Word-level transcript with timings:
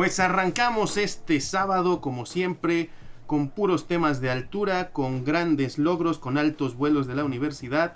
Pues 0.00 0.18
arrancamos 0.18 0.96
este 0.96 1.42
sábado, 1.42 2.00
como 2.00 2.24
siempre, 2.24 2.88
con 3.26 3.50
puros 3.50 3.86
temas 3.86 4.22
de 4.22 4.30
altura, 4.30 4.92
con 4.92 5.26
grandes 5.26 5.76
logros, 5.76 6.16
con 6.16 6.38
altos 6.38 6.74
vuelos 6.74 7.06
de 7.06 7.14
la 7.14 7.22
universidad. 7.22 7.92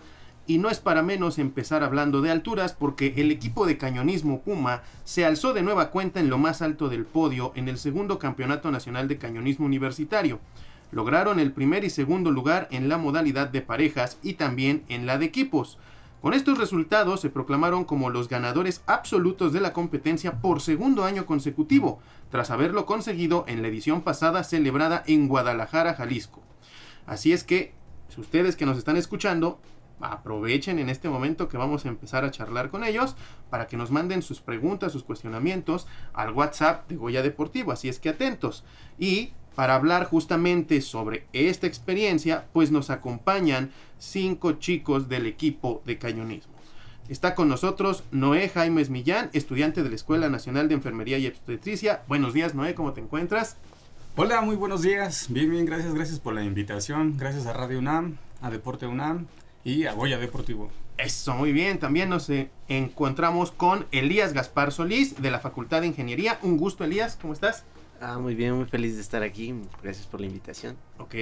Y 0.47 0.59
no 0.59 0.69
es 0.69 0.81
para 0.81 1.01
menos 1.01 1.39
empezar 1.39 1.83
hablando 1.83 2.21
de 2.21 2.31
alturas 2.31 2.75
porque 2.75 3.15
el 3.17 3.31
equipo 3.31 3.65
de 3.65 3.79
cañonismo 3.79 4.43
Puma 4.43 4.83
se 5.05 5.25
alzó 5.25 5.55
de 5.55 5.63
nueva 5.63 5.89
cuenta 5.89 6.21
en 6.21 6.29
lo 6.29 6.37
más 6.37 6.61
alto 6.61 6.91
del 6.91 7.07
podio 7.07 7.53
en 7.55 7.71
el 7.71 7.79
segundo 7.79 8.19
Campeonato 8.19 8.71
Nacional 8.71 9.09
de 9.09 9.17
Cañonismo 9.17 9.65
Universitario. 9.65 10.41
Lograron 10.93 11.41
el 11.41 11.53
primer 11.53 11.85
y 11.85 11.89
segundo 11.89 12.31
lugar 12.31 12.69
en 12.71 12.91
la 12.91 12.99
modalidad 12.99 13.49
de 13.49 13.63
parejas 13.63 14.19
y 14.23 14.35
también 14.35 14.83
en 14.91 15.07
la 15.07 15.17
de 15.17 15.25
equipos. 15.25 15.79
Con 16.25 16.33
estos 16.33 16.57
resultados 16.57 17.21
se 17.21 17.29
proclamaron 17.29 17.85
como 17.85 18.09
los 18.09 18.31
ganadores 18.31 18.83
absolutos 18.87 19.53
de 19.53 19.61
la 19.61 19.75
competencia 19.75 20.41
por 20.41 20.63
segundo 20.63 21.05
año 21.05 21.27
consecutivo, 21.27 22.01
tras 22.31 22.51
haberlo 22.51 22.87
conseguido 22.87 23.45
en 23.47 23.61
la 23.61 23.69
edición 23.69 24.01
pasada 24.01 24.43
celebrada 24.43 25.03
en 25.07 25.29
Guadalajara, 25.29 25.93
Jalisco. 25.93 26.41
Así 27.05 27.35
es 27.35 27.45
que, 27.45 27.75
si 28.09 28.23
ustedes 28.23 28.57
que 28.57 28.65
nos 28.65 28.79
están 28.79 28.97
escuchando, 28.97 29.61
aprovechen 30.01 30.79
en 30.79 30.89
este 30.89 31.11
momento 31.11 31.47
que 31.47 31.59
vamos 31.59 31.85
a 31.85 31.89
empezar 31.89 32.25
a 32.25 32.31
charlar 32.31 32.71
con 32.71 32.85
ellos 32.85 33.17
para 33.51 33.67
que 33.67 33.77
nos 33.77 33.91
manden 33.91 34.23
sus 34.23 34.41
preguntas, 34.41 34.93
sus 34.93 35.05
cuestionamientos 35.05 35.87
al 36.15 36.31
WhatsApp 36.31 36.89
de 36.89 36.97
Goya 36.97 37.21
Deportivo, 37.21 37.71
así 37.71 37.91
es 37.91 38.01
que 38.01 38.09
atentos. 38.09 38.65
Y 38.99 39.35
para 39.55 39.75
hablar 39.75 40.05
justamente 40.05 40.81
sobre 40.81 41.27
esta 41.33 41.67
experiencia, 41.67 42.47
pues 42.53 42.71
nos 42.71 42.91
acompañan 42.91 43.71
cinco 43.99 44.53
chicos 44.53 45.09
del 45.09 45.27
equipo 45.27 45.83
de 45.85 45.99
cañonismo. 45.99 46.55
Está 47.09 47.35
con 47.35 47.49
nosotros 47.49 48.03
Noé 48.11 48.49
Jaimes 48.49 48.89
Millán, 48.89 49.31
estudiante 49.35 49.83
de 49.83 49.91
la 49.91 49.95
Escuela 49.95 50.29
Nacional 50.29 50.69
de 50.69 50.75
Enfermería 50.75 51.19
y 51.19 51.27
Obstetricia. 51.27 52.03
Buenos 52.09 52.33
días, 52.33 52.55
Noé, 52.55 52.75
¿cómo 52.75 52.95
te 52.95 53.03
encuentras? 53.03 53.57
Hola, 54.17 54.41
muy 54.41 54.57
buenos 54.57 54.83
días. 54.83 55.27
Bien, 55.29 55.51
bien, 55.51 55.67
gracias, 55.67 55.93
gracias 55.93 56.21
por 56.21 56.35
la 56.35 56.45
invitación. 56.45 57.17
Gracias 57.19 57.47
a 57.47 57.53
Radio 57.53 57.79
UNAM, 57.79 58.17
a 58.41 58.51
Deporte 58.51 58.87
UNAM 58.87 59.27
y 59.65 59.85
a 59.85 59.93
Goya 59.93 60.19
Deportivo. 60.19 60.71
Eso, 60.97 61.35
muy 61.35 61.53
bien. 61.53 61.79
También 61.79 62.09
nos 62.09 62.31
eh, 62.31 62.49
encontramos 62.69 63.51
con 63.51 63.87
Elías 63.91 64.33
Gaspar 64.33 64.73
Solís 64.73 65.21
de 65.21 65.31
la 65.31 65.41
Facultad 65.41 65.81
de 65.81 65.89
Ingeniería. 65.89 66.39
Un 66.43 66.57
gusto, 66.57 66.85
Elías, 66.85 67.19
¿cómo 67.21 67.33
estás? 67.33 67.65
Ah, 68.07 68.19
muy 68.19 68.35
bien, 68.35 68.53
muy 68.53 68.67
feliz 68.67 68.97
de 68.97 69.01
estar 69.01 69.23
aquí. 69.23 69.55
Gracias 69.83 70.07
por 70.07 70.21
la 70.21 70.27
invitación. 70.27 70.77
Ok. 70.99 71.15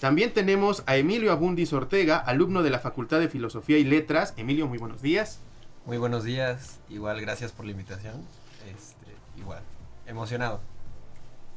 También 0.00 0.32
tenemos 0.32 0.82
a 0.86 0.96
Emilio 0.96 1.30
Abundis 1.30 1.74
Ortega, 1.74 2.16
alumno 2.16 2.62
de 2.62 2.70
la 2.70 2.78
Facultad 2.78 3.20
de 3.20 3.28
Filosofía 3.28 3.76
y 3.76 3.84
Letras. 3.84 4.32
Emilio, 4.38 4.66
muy 4.66 4.78
buenos 4.78 5.02
días. 5.02 5.40
Muy 5.84 5.98
buenos 5.98 6.24
días. 6.24 6.80
Igual, 6.88 7.20
gracias 7.20 7.52
por 7.52 7.66
la 7.66 7.72
invitación. 7.72 8.14
Este, 8.74 9.14
igual, 9.38 9.60
emocionado. 10.06 10.62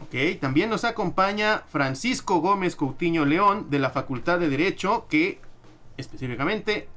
Ok, 0.01 0.41
también 0.41 0.69
nos 0.69 0.83
acompaña 0.83 1.63
Francisco 1.69 2.41
Gómez 2.41 2.75
Coutinho 2.75 3.23
León 3.23 3.69
de 3.69 3.79
la 3.79 3.91
Facultad 3.91 4.39
de 4.39 4.49
Derecho, 4.49 5.07
que 5.09 5.39
específicamente 5.95 6.89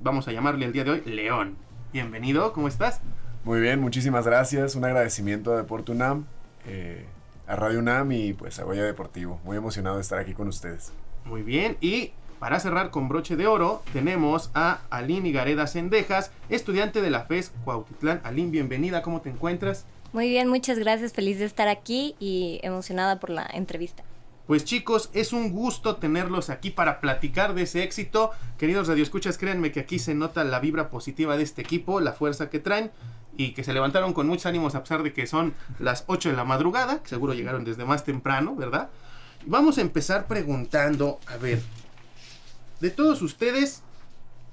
vamos 0.00 0.28
a 0.28 0.32
llamarle 0.32 0.64
el 0.64 0.72
día 0.72 0.84
de 0.84 0.92
hoy 0.92 1.02
León. 1.04 1.58
Bienvenido, 1.92 2.54
¿cómo 2.54 2.68
estás? 2.68 3.02
Muy 3.44 3.60
bien, 3.60 3.80
muchísimas 3.80 4.24
gracias. 4.24 4.76
Un 4.76 4.86
agradecimiento 4.86 5.52
a 5.52 5.58
Deporte 5.58 5.92
UNAM. 5.92 6.24
Eh, 6.64 7.06
a 7.48 7.56
Radio 7.56 7.78
UNAM 7.78 8.12
y 8.12 8.34
pues 8.34 8.58
a 8.58 8.64
Goya 8.64 8.84
Deportivo. 8.84 9.40
Muy 9.42 9.56
emocionado 9.56 9.96
de 9.96 10.02
estar 10.02 10.18
aquí 10.18 10.34
con 10.34 10.48
ustedes. 10.48 10.92
Muy 11.24 11.42
bien, 11.42 11.76
y 11.80 12.12
para 12.38 12.60
cerrar 12.60 12.90
con 12.90 13.08
broche 13.08 13.34
de 13.36 13.46
oro, 13.46 13.82
tenemos 13.92 14.50
a 14.54 14.82
Aline 14.90 15.32
Gareda 15.32 15.66
Sendejas, 15.66 16.30
estudiante 16.48 17.00
de 17.00 17.10
la 17.10 17.24
FES 17.24 17.52
Cuautitlán. 17.64 18.20
Aline, 18.22 18.50
bienvenida, 18.50 19.02
¿cómo 19.02 19.22
te 19.22 19.30
encuentras? 19.30 19.86
Muy 20.12 20.28
bien, 20.28 20.48
muchas 20.48 20.78
gracias, 20.78 21.12
feliz 21.12 21.38
de 21.38 21.46
estar 21.46 21.68
aquí 21.68 22.14
y 22.20 22.60
emocionada 22.62 23.18
por 23.18 23.30
la 23.30 23.46
entrevista. 23.52 24.04
Pues 24.46 24.64
chicos, 24.64 25.10
es 25.12 25.34
un 25.34 25.52
gusto 25.52 25.96
tenerlos 25.96 26.48
aquí 26.48 26.70
para 26.70 27.00
platicar 27.00 27.52
de 27.54 27.62
ese 27.62 27.82
éxito. 27.82 28.30
Queridos 28.56 28.88
radioescuchas, 28.88 29.36
créanme 29.36 29.72
que 29.72 29.80
aquí 29.80 29.98
se 29.98 30.14
nota 30.14 30.44
la 30.44 30.60
vibra 30.60 30.88
positiva 30.88 31.36
de 31.36 31.42
este 31.42 31.60
equipo, 31.60 32.00
la 32.00 32.12
fuerza 32.12 32.48
que 32.48 32.58
traen 32.58 32.90
y 33.38 33.52
que 33.52 33.62
se 33.62 33.72
levantaron 33.72 34.12
con 34.12 34.26
muchos 34.26 34.46
ánimos 34.46 34.74
a 34.74 34.82
pesar 34.82 35.04
de 35.04 35.12
que 35.12 35.26
son 35.26 35.54
las 35.78 36.02
8 36.08 36.30
de 36.30 36.36
la 36.36 36.44
madrugada, 36.44 37.00
seguro 37.04 37.34
llegaron 37.34 37.64
desde 37.64 37.84
más 37.84 38.04
temprano, 38.04 38.56
¿verdad? 38.56 38.90
Vamos 39.46 39.78
a 39.78 39.80
empezar 39.80 40.26
preguntando, 40.26 41.20
a 41.28 41.36
ver, 41.36 41.62
de 42.80 42.90
todos 42.90 43.22
ustedes, 43.22 43.84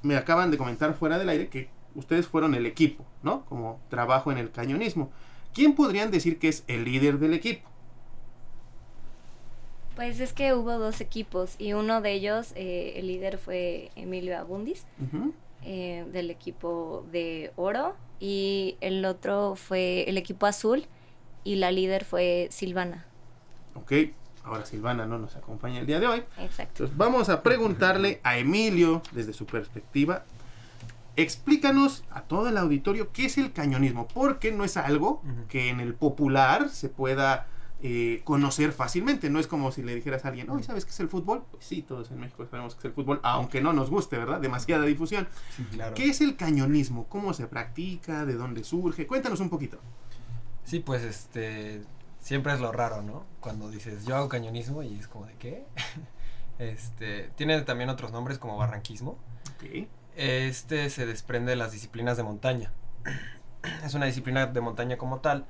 me 0.04 0.16
acaban 0.16 0.52
de 0.52 0.58
comentar 0.58 0.94
fuera 0.94 1.18
del 1.18 1.30
aire 1.30 1.48
que 1.48 1.68
ustedes 1.96 2.28
fueron 2.28 2.54
el 2.54 2.68
equipo, 2.68 3.04
¿no? 3.24 3.44
Como 3.46 3.80
trabajo 3.90 4.32
en 4.32 4.38
el 4.38 4.52
cañonismo. 4.52 5.10
¿Quién 5.56 5.74
podrían 5.74 6.12
decir 6.12 6.38
que 6.38 6.50
es 6.50 6.64
el 6.68 6.86
líder 6.86 7.18
del 7.18 7.34
equipo? 7.34 7.68
Pues 9.96 10.20
es 10.20 10.32
que 10.32 10.54
hubo 10.54 10.78
dos 10.78 11.02
equipos 11.02 11.56
y 11.58 11.74
uno 11.74 12.02
de 12.02 12.12
ellos, 12.12 12.52
eh, 12.56 12.94
el 12.98 13.08
líder 13.08 13.40
fue 13.40 13.90
Emilio 13.96 14.38
Abundis, 14.38 14.86
eh, 15.64 16.06
del 16.12 16.30
equipo 16.30 17.04
de 17.12 17.52
oro, 17.56 17.96
y 18.20 18.78
el 18.82 19.04
otro 19.06 19.56
fue 19.56 20.04
el 20.10 20.18
equipo 20.18 20.46
azul 20.46 20.86
y 21.44 21.56
la 21.56 21.72
líder 21.72 22.06
fue 22.06 22.48
Silvana. 22.52 23.06
Ok, 23.76 23.92
ahora 24.44 24.66
Silvana 24.66 25.06
no 25.06 25.18
nos 25.18 25.36
acompaña 25.36 25.80
el 25.80 25.86
día 25.86 26.00
de 26.00 26.08
hoy. 26.08 26.24
Exacto. 26.40 26.84
Entonces 26.84 26.98
vamos 26.98 27.30
a 27.30 27.44
preguntarle 27.44 28.20
a 28.24 28.38
Emilio 28.38 29.02
desde 29.12 29.34
su 29.34 29.46
perspectiva. 29.46 30.26
Explícanos 31.18 32.04
a 32.12 32.22
todo 32.22 32.50
el 32.50 32.58
auditorio 32.58 33.12
qué 33.14 33.26
es 33.26 33.38
el 33.38 33.54
cañonismo, 33.54 34.08
porque 34.08 34.52
no 34.52 34.66
es 34.66 34.76
algo 34.76 35.22
que 35.48 35.70
en 35.70 35.80
el 35.80 35.94
popular 35.94 36.70
se 36.70 36.90
pueda 36.90 37.48
eh, 37.88 38.22
conocer 38.24 38.72
fácilmente. 38.72 39.30
No 39.30 39.40
es 39.40 39.46
como 39.46 39.72
si 39.72 39.84
le 39.84 39.94
dijeras 39.94 40.26
a 40.26 40.30
alguien, 40.30 40.50
oye, 40.50 40.64
¿sabes 40.64 40.86
qué 40.86 40.90
es 40.90 41.00
el 41.02 41.08
fútbol? 41.08 41.44
Pues 41.52 41.66
sí, 41.66 41.84
todos 41.84 42.10
en 42.10 42.20
México 42.20 42.44
sabemos 42.50 42.74
qué 42.74 42.80
es 42.80 42.86
el 42.86 42.94
fútbol, 42.94 43.20
aunque 43.22 43.62
no 43.62 43.74
nos 43.74 43.92
guste, 43.92 44.18
¿verdad? 44.18 44.42
Demasiada 44.42 44.86
difusión. 44.86 45.28
¿Qué 45.94 46.06
es 46.06 46.20
el 46.20 46.36
cañonismo? 46.36 47.06
¿Cómo 47.08 47.36
se 47.36 47.46
practica? 47.46 48.26
¿De 48.26 48.34
dónde 48.34 48.64
surge? 48.64 49.06
Cuéntanos 49.06 49.40
un 49.40 49.52
poquito. 49.52 49.78
Sí, 50.64 50.80
pues 50.80 51.04
este 51.04 51.84
siempre 52.18 52.54
es 52.54 52.60
lo 52.60 52.72
raro, 52.72 53.04
¿no? 53.04 53.24
Cuando 53.40 53.70
dices 53.70 54.04
yo 54.04 54.16
hago 54.16 54.30
cañonismo 54.30 54.82
y 54.82 54.96
es 54.98 55.08
como 55.08 55.28
de 55.28 55.36
qué. 55.36 55.68
este 56.58 57.30
tiene 57.36 57.62
también 57.62 57.92
otros 57.92 58.12
nombres 58.12 58.40
como 58.40 58.58
barranquismo. 58.58 59.20
Este 60.16 60.90
se 60.90 61.06
desprende 61.06 61.52
de 61.52 61.58
las 61.58 61.72
disciplinas 61.72 62.18
de 62.18 62.24
montaña. 62.24 62.74
es 63.86 63.94
una 63.94 64.08
disciplina 64.08 64.48
de 64.48 64.60
montaña 64.60 64.98
como 64.98 65.20
tal 65.20 65.46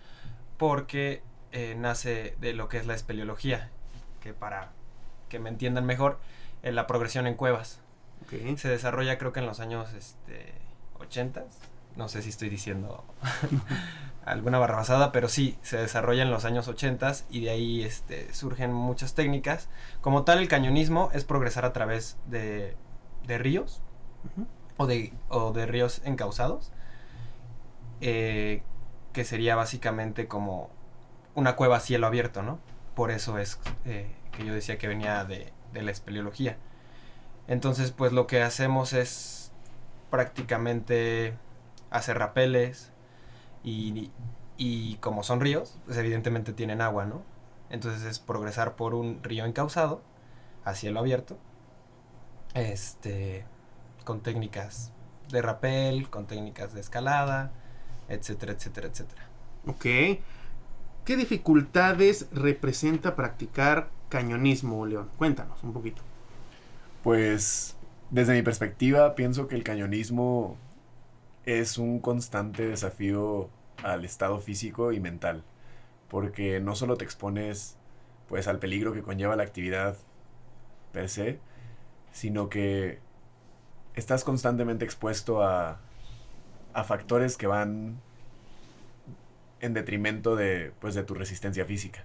porque 0.57 1.23
eh, 1.55 1.73
nace 1.73 2.35
de 2.41 2.51
lo 2.51 2.67
que 2.67 2.77
es 2.77 2.85
la 2.85 2.95
espeleología, 2.95 3.69
que 4.19 4.33
para 4.33 4.73
que 5.29 5.39
me 5.39 5.47
entiendan 5.47 5.85
mejor, 5.85 6.19
eh, 6.63 6.73
la 6.73 6.85
progresión 6.85 7.27
en 7.27 7.35
cuevas. 7.35 7.79
Se 8.57 8.67
desarrolla 8.67 9.17
creo 9.17 9.31
que 9.31 9.39
en 9.39 9.45
los 9.45 9.61
años 9.61 9.93
este, 9.93 10.53
80, 10.99 11.45
no 11.95 12.09
sé 12.09 12.21
si 12.21 12.29
estoy 12.29 12.49
diciendo 12.49 13.05
alguna 14.25 14.59
barrabasada, 14.59 15.13
pero 15.13 15.29
sí, 15.29 15.57
se 15.61 15.77
desarrolla 15.77 16.23
en 16.23 16.31
los 16.31 16.43
años 16.43 16.67
80 16.67 17.13
y 17.29 17.45
de 17.45 17.49
ahí 17.51 17.83
este, 17.83 18.33
surgen 18.33 18.73
muchas 18.73 19.16
técnicas. 19.16 19.69
Como 20.01 20.25
tal, 20.25 20.39
el 20.39 20.49
cañonismo 20.49 21.09
es 21.13 21.23
progresar 21.23 21.63
a 21.63 21.72
través 21.72 22.17
de, 22.25 22.75
de 23.25 23.37
ríos 23.37 23.81
o, 24.75 24.87
de, 24.87 25.13
o 25.29 25.53
de 25.53 25.67
ríos 25.67 26.01
encauzados, 26.03 26.73
eh, 28.01 28.61
que 29.13 29.23
sería 29.23 29.55
básicamente 29.55 30.27
como 30.27 30.75
una 31.35 31.56
cueva 31.56 31.78
a 31.78 31.79
cielo 31.79 32.07
abierto, 32.07 32.41
¿no? 32.41 32.59
Por 32.96 33.12
eso 33.12 33.38
es 33.38 33.59
eh, 33.85 34.12
que 34.31 34.46
yo 34.46 34.53
decía 34.53 34.78
que 34.78 34.88
venía 34.88 35.23
de, 35.25 35.53
la 35.73 35.91
espeleología. 35.91 36.57
Entonces, 37.47 37.91
pues 37.91 38.13
lo 38.13 38.28
que 38.28 38.41
hacemos 38.41 38.94
es 38.94 39.51
prácticamente 40.09 41.38
hacer 41.90 42.18
rapeles 42.18 42.93
y, 43.64 44.11
y 44.58 44.96
como 44.96 45.22
son 45.23 45.41
ríos, 45.41 45.78
pues 45.85 45.97
evidentemente 45.97 46.53
tienen 46.53 46.82
agua, 46.82 47.05
¿no? 47.05 47.23
Entonces 47.70 48.03
es 48.03 48.20
progresar 48.20 48.76
por 48.76 48.93
un 48.93 49.22
río 49.22 49.46
encauzado 49.46 50.02
a 50.64 50.76
cielo 50.76 50.99
abierto, 50.99 51.37
este, 52.53 53.46
con 54.05 54.22
técnicas 54.22 54.93
de 55.29 55.41
rapel, 55.41 56.09
con 56.09 56.26
técnicas 56.26 56.73
de 56.73 56.82
escalada, 56.82 57.52
etcétera, 58.08 58.53
etcétera, 58.53 58.87
etcétera. 58.87 59.28
Ok. 59.67 59.85
¿Qué 61.05 61.16
dificultades 61.17 62.28
representa 62.31 63.16
practicar 63.16 63.90
cañonismo, 64.09 64.87
León? 64.87 65.07
Cuéntanos 65.19 65.63
un 65.63 65.72
poquito. 65.72 66.02
Pues 67.03 67.78
desde 68.09 68.34
mi 68.34 68.41
perspectiva 68.41 69.13
pienso 69.13 69.47
que 69.47 69.55
el 69.55 69.63
cañonismo 69.63 70.57
es 71.46 71.78
un 71.78 71.99
constante 71.99 72.67
desafío 72.67 73.49
al 73.84 74.03
estado 74.03 74.40
físico 74.40 74.93
y 74.93 74.99
mental, 74.99 75.43
porque 76.09 76.59
no 76.59 76.75
solo 76.75 76.97
te 76.97 77.05
expones 77.05 77.78
pues 78.28 78.47
al 78.47 78.58
peligro 78.58 78.91
que 78.91 79.03
conlleva 79.03 79.35
la 79.35 79.43
actividad 79.43 79.96
per 80.91 81.08
se, 81.08 81.40
sino 82.13 82.49
que 82.49 82.97
estás 83.93 84.23
constantemente 84.23 84.85
expuesto 84.85 85.43
a, 85.43 85.79
a 86.73 86.84
factores 86.84 87.37
que 87.37 87.46
van 87.46 88.01
en 89.66 89.73
detrimento 89.73 90.35
de, 90.35 90.72
pues, 90.79 90.96
de 90.96 91.03
tu 91.03 91.14
resistencia 91.14 91.66
física. 91.66 92.03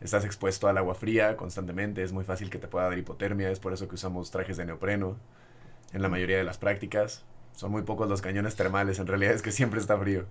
Estás 0.00 0.24
expuesto 0.24 0.68
al 0.68 0.76
agua 0.76 0.94
fría 0.94 1.36
constantemente, 1.36 2.02
es 2.02 2.12
muy 2.12 2.24
fácil 2.24 2.50
que 2.50 2.58
te 2.58 2.68
pueda 2.68 2.86
dar 2.88 2.98
hipotermia, 2.98 3.50
es 3.50 3.60
por 3.60 3.72
eso 3.72 3.88
que 3.88 3.94
usamos 3.94 4.30
trajes 4.30 4.56
de 4.56 4.66
neopreno 4.66 5.16
en 5.92 6.02
la 6.02 6.08
mayoría 6.08 6.36
de 6.36 6.44
las 6.44 6.58
prácticas. 6.58 7.24
Son 7.52 7.70
muy 7.70 7.82
pocos 7.82 8.08
los 8.08 8.20
cañones 8.20 8.56
termales, 8.56 8.98
en 8.98 9.06
realidad 9.06 9.32
es 9.32 9.42
que 9.42 9.52
siempre 9.52 9.80
está 9.80 9.98
frío. 9.98 10.26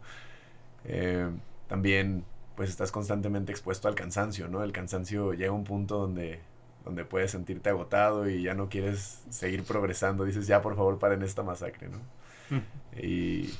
Eh, 0.83 1.29
también 1.67 2.25
pues 2.55 2.69
estás 2.69 2.91
constantemente 2.91 3.51
expuesto 3.51 3.87
al 3.87 3.95
cansancio, 3.95 4.47
¿no? 4.47 4.63
El 4.63 4.71
cansancio 4.71 5.33
llega 5.33 5.49
a 5.49 5.53
un 5.53 5.63
punto 5.63 5.97
donde, 5.97 6.39
donde 6.85 7.03
puedes 7.03 7.31
sentirte 7.31 7.69
agotado 7.69 8.29
y 8.29 8.43
ya 8.43 8.53
no 8.53 8.69
quieres 8.69 9.23
seguir 9.29 9.63
progresando. 9.63 10.23
Dices, 10.23 10.47
ya 10.47 10.61
por 10.61 10.75
favor 10.75 10.99
paren 10.99 11.21
esta 11.23 11.43
masacre, 11.43 11.89
¿no? 11.89 11.97
Mm. 12.49 12.61
Y, 13.01 13.53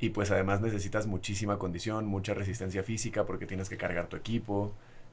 y 0.00 0.10
pues 0.10 0.30
además 0.30 0.60
necesitas 0.60 1.06
muchísima 1.06 1.58
condición, 1.58 2.06
mucha 2.06 2.32
resistencia 2.32 2.82
física 2.82 3.26
porque 3.26 3.46
tienes 3.46 3.68
que 3.68 3.76
cargar 3.76 4.08
tu 4.08 4.16
equipo. 4.16 4.72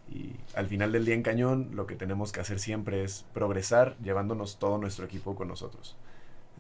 Y 0.10 0.32
al 0.56 0.68
final 0.68 0.94
del 0.94 1.04
día 1.04 1.16
en 1.16 1.24
cañón 1.24 1.72
lo 1.74 1.86
que 1.86 1.96
tenemos 1.96 2.32
que 2.32 2.40
hacer 2.40 2.60
siempre 2.60 3.04
es 3.04 3.26
progresar 3.34 3.98
llevándonos 4.02 4.58
todo 4.60 4.78
nuestro 4.78 5.06
equipo 5.06 5.36
con 5.36 5.50
nosotros. 5.50 5.98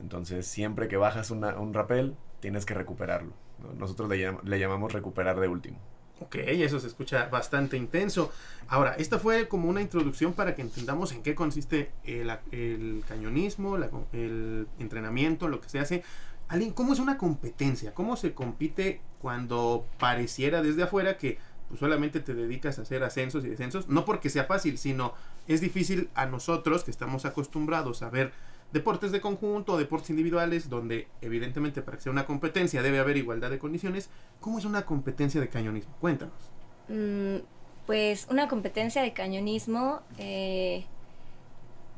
Entonces 0.01 0.45
siempre 0.45 0.89
que 0.89 0.97
bajas 0.97 1.31
un 1.31 1.74
rapel 1.74 2.15
tienes 2.41 2.65
que 2.65 2.74
recuperarlo. 2.74 3.31
Nosotros 3.77 4.09
le, 4.09 4.38
le 4.44 4.59
llamamos 4.59 4.91
recuperar 4.91 5.39
de 5.39 5.47
último. 5.47 5.80
Ok, 6.19 6.35
eso 6.35 6.80
se 6.80 6.88
escucha 6.88 7.27
bastante 7.27 7.77
intenso. 7.77 8.31
Ahora, 8.68 8.95
esta 8.97 9.19
fue 9.19 9.47
como 9.47 9.69
una 9.69 9.81
introducción 9.81 10.33
para 10.33 10.56
que 10.56 10.63
entendamos 10.63 11.12
en 11.12 11.21
qué 11.21 11.35
consiste 11.35 11.91
el, 12.03 13.03
cañonismo, 13.07 13.77
el 14.13 14.68
entrenamiento, 14.80 15.47
lo 15.47 15.62
que 15.62 15.69
se 15.69 15.80
hace. 15.80 16.03
Alguien, 16.47 16.71
¿cómo 16.71 16.94
es 16.94 16.99
una 16.99 17.17
competencia? 17.17 17.94
¿Cómo 17.94 18.15
se 18.15 18.33
compite 18.33 19.01
cuando 19.21 19.85
pareciera 19.99 20.61
desde 20.61 20.83
afuera 20.83 21.17
que 21.17 21.38
pues, 21.67 21.79
solamente 21.79 22.21
te 22.21 22.33
dedicas 22.33 22.79
a 22.79 22.83
hacer 22.83 23.03
ascensos 23.03 23.44
y 23.44 23.49
descensos? 23.49 23.89
No 23.89 24.05
porque 24.05 24.29
sea 24.29 24.45
fácil, 24.45 24.77
sino 24.77 25.13
es 25.47 25.59
difícil 25.61 26.09
a 26.15 26.25
nosotros 26.25 26.83
que 26.83 26.91
estamos 26.91 27.25
acostumbrados 27.25 28.01
a 28.01 28.09
ver 28.09 28.31
deportes 28.71 29.11
de 29.11 29.21
conjunto, 29.21 29.77
deportes 29.77 30.09
individuales, 30.09 30.69
donde 30.69 31.07
evidentemente 31.21 31.81
para 31.81 31.97
que 31.97 32.03
sea 32.03 32.11
una 32.11 32.25
competencia 32.25 32.81
debe 32.81 32.99
haber 32.99 33.17
igualdad 33.17 33.49
de 33.49 33.59
condiciones. 33.59 34.09
¿Cómo 34.39 34.59
es 34.59 34.65
una 34.65 34.85
competencia 34.85 35.41
de 35.41 35.49
cañonismo? 35.49 35.94
Cuéntanos. 35.99 36.51
Mm, 36.88 37.38
pues 37.85 38.27
una 38.29 38.47
competencia 38.47 39.01
de 39.01 39.13
cañonismo 39.13 40.01
eh, 40.17 40.85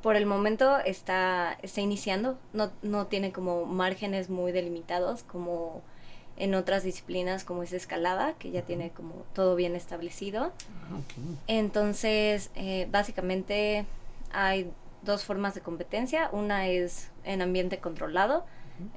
por 0.02 0.16
el 0.16 0.26
momento 0.26 0.78
está, 0.80 1.58
está 1.62 1.82
iniciando, 1.82 2.38
no, 2.54 2.72
no 2.82 3.08
tiene 3.08 3.32
como 3.32 3.66
márgenes 3.66 4.30
muy 4.30 4.52
delimitados 4.52 5.24
como 5.24 5.82
en 6.40 6.56
otras 6.56 6.84
disciplinas 6.84 7.44
como 7.44 7.64
es 7.64 7.74
escalada, 7.74 8.34
que 8.40 8.50
ya 8.50 8.64
tiene 8.64 8.92
como 8.92 9.14
todo 9.34 9.56
bien 9.56 9.76
establecido. 9.76 10.54
Ah, 10.90 11.00
Entonces, 11.48 12.50
eh, 12.56 12.88
básicamente 12.90 13.86
hay 14.32 14.72
dos 15.04 15.26
formas 15.26 15.54
de 15.54 15.62
competencia. 15.62 16.30
Una 16.32 16.68
es 16.68 17.12
en 17.26 17.42
ambiente 17.42 17.80
controlado, 17.80 18.46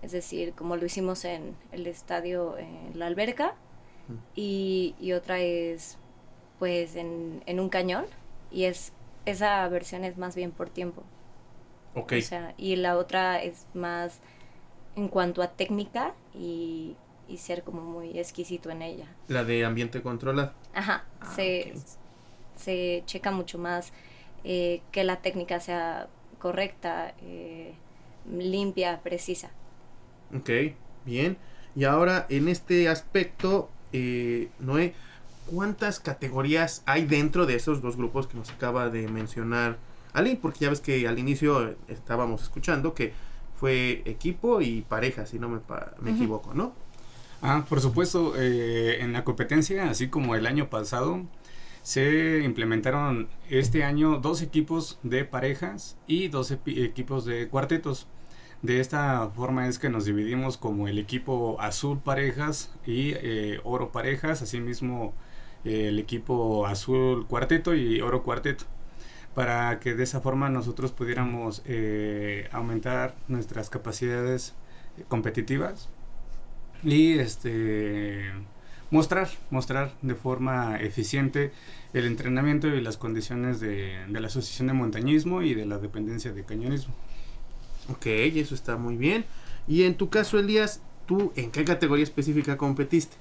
es 0.02 0.12
decir, 0.12 0.52
como 0.54 0.76
lo 0.76 0.86
hicimos 0.86 1.24
en 1.24 1.56
el 1.72 1.88
estadio, 1.88 2.56
en 2.56 2.98
la 2.98 3.06
alberca. 3.06 3.54
y, 4.34 5.12
otra 5.12 5.40
es 5.40 5.98
pues 6.60 6.94
en, 6.94 7.42
un 7.58 7.68
cañón. 7.68 8.06
Y 8.52 8.64
es 8.64 8.92
esa 9.26 9.66
versión 9.68 10.04
es 10.04 10.16
más 10.18 10.34
bien 10.34 10.50
por 10.50 10.68
tiempo. 10.68 11.02
Ok. 11.94 12.14
y 12.56 12.76
la 12.76 12.96
otra 12.96 13.42
es 13.42 13.66
más 13.74 14.20
en 14.96 15.08
cuanto 15.08 15.42
a 15.42 15.48
técnica 15.48 16.14
y, 16.34 16.96
ser 17.36 17.62
como 17.62 17.80
muy 17.80 18.18
exquisito 18.18 18.68
en 18.68 18.82
ella. 18.82 19.06
La 19.28 19.42
de 19.42 19.64
ambiente 19.64 20.02
controlado. 20.02 20.52
Ajá, 20.74 21.06
ah, 21.20 21.32
se, 21.34 21.72
se 22.56 23.02
checa 23.06 23.30
mucho 23.30 23.56
más 23.56 23.90
eh, 24.44 24.82
que 24.90 25.02
la 25.02 25.22
técnica 25.22 25.58
sea 25.58 26.08
correcta, 26.38 27.14
eh, 27.22 27.72
limpia, 28.30 29.00
precisa. 29.02 29.50
Ok, 30.36 30.50
bien. 31.06 31.38
Y 31.74 31.84
ahora 31.84 32.26
en 32.28 32.48
este 32.48 32.88
aspecto, 32.88 33.70
eh, 33.92 34.50
Noé, 34.58 34.94
¿cuántas 35.46 36.00
categorías 36.00 36.82
hay 36.86 37.06
dentro 37.06 37.46
de 37.46 37.56
esos 37.56 37.82
dos 37.82 37.96
grupos 37.96 38.26
que 38.26 38.36
nos 38.36 38.50
acaba 38.50 38.88
de 38.88 39.08
mencionar 39.08 39.78
Ali? 40.12 40.36
Porque 40.36 40.60
ya 40.60 40.70
ves 40.70 40.80
que 40.80 41.06
al 41.08 41.18
inicio 41.18 41.76
estábamos 41.88 42.42
escuchando 42.42 42.94
que 42.94 43.12
fue 43.58 44.02
equipo 44.06 44.60
y 44.60 44.82
pareja, 44.82 45.26
si 45.26 45.38
no 45.38 45.48
me, 45.48 45.60
me 46.00 46.10
equivoco, 46.10 46.52
¿no? 46.54 46.74
Ah, 47.42 47.64
por 47.68 47.80
supuesto, 47.80 48.34
en 48.36 49.12
la 49.12 49.24
competencia, 49.24 49.90
así 49.90 50.08
como 50.08 50.34
el 50.36 50.46
año 50.46 50.68
pasado, 50.70 51.22
se 51.82 52.42
implementaron 52.44 53.28
este 53.50 53.82
año 53.84 54.18
dos 54.18 54.42
equipos 54.42 54.98
de 55.02 55.24
parejas 55.24 55.96
y 56.06 56.28
dos 56.28 56.52
equipos 56.52 57.24
de 57.24 57.48
cuartetos. 57.48 58.06
De 58.62 58.78
esta 58.78 59.28
forma 59.34 59.66
es 59.66 59.80
que 59.80 59.88
nos 59.88 60.04
dividimos 60.04 60.56
como 60.56 60.86
el 60.86 61.00
equipo 61.00 61.60
azul 61.60 61.98
parejas 61.98 62.72
y 62.86 63.14
eh, 63.16 63.60
oro 63.64 63.90
parejas, 63.90 64.40
asimismo 64.42 65.14
eh, 65.16 65.31
el 65.64 65.98
equipo 65.98 66.66
azul 66.66 67.26
cuarteto 67.26 67.74
y 67.74 68.00
oro 68.00 68.22
cuarteto, 68.22 68.64
para 69.34 69.80
que 69.80 69.94
de 69.94 70.04
esa 70.04 70.20
forma 70.20 70.48
nosotros 70.48 70.92
pudiéramos 70.92 71.62
eh, 71.64 72.48
aumentar 72.52 73.14
nuestras 73.28 73.70
capacidades 73.70 74.54
competitivas 75.08 75.88
y 76.82 77.18
este 77.18 78.30
mostrar, 78.92 79.30
mostrar 79.50 79.92
de 80.02 80.14
forma 80.14 80.76
eficiente 80.76 81.50
el 81.94 82.04
entrenamiento 82.06 82.68
y 82.68 82.80
las 82.80 82.96
condiciones 82.98 83.58
de, 83.58 83.96
la 84.08 84.26
Asociación 84.26 84.68
de 84.68 84.74
Montañismo 84.74 85.42
y 85.42 85.54
de 85.54 85.66
la 85.66 85.78
dependencia 85.78 86.32
de 86.32 86.44
cañonismo. 86.44 86.94
Ok, 87.88 88.06
eso 88.06 88.54
está 88.54 88.76
muy 88.76 88.96
bien. 88.96 89.24
Y 89.66 89.84
en 89.84 89.96
tu 89.96 90.08
caso, 90.08 90.38
Elías, 90.38 90.80
¿tú 91.06 91.32
en 91.36 91.50
qué 91.50 91.64
categoría 91.64 92.04
específica 92.04 92.56
competiste? 92.56 93.16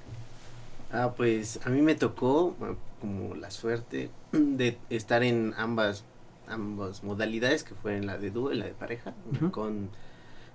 Ah, 0.93 1.13
pues 1.15 1.59
a 1.65 1.69
mí 1.69 1.81
me 1.81 1.95
tocó 1.95 2.55
como 2.99 3.35
la 3.35 3.49
suerte 3.49 4.11
de 4.31 4.77
estar 4.89 5.23
en 5.23 5.53
ambas, 5.57 6.03
ambas 6.47 7.03
modalidades, 7.03 7.63
que 7.63 7.75
fue 7.75 7.97
en 7.97 8.05
la 8.05 8.17
de 8.17 8.31
dúo 8.31 8.51
y 8.51 8.57
la 8.57 8.65
de 8.65 8.73
pareja, 8.73 9.13
con 9.51 9.89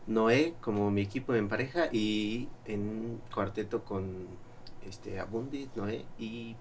Noé 0.06 0.54
como 0.60 0.90
mi 0.90 1.02
equipo 1.02 1.34
en 1.34 1.48
pareja 1.48 1.88
y 1.92 2.48
en 2.66 3.20
cuarteto 3.34 3.84
con 3.84 4.26
este 4.86 5.18
Abundis, 5.18 5.68
Noé 5.74 6.04
y 6.18 6.54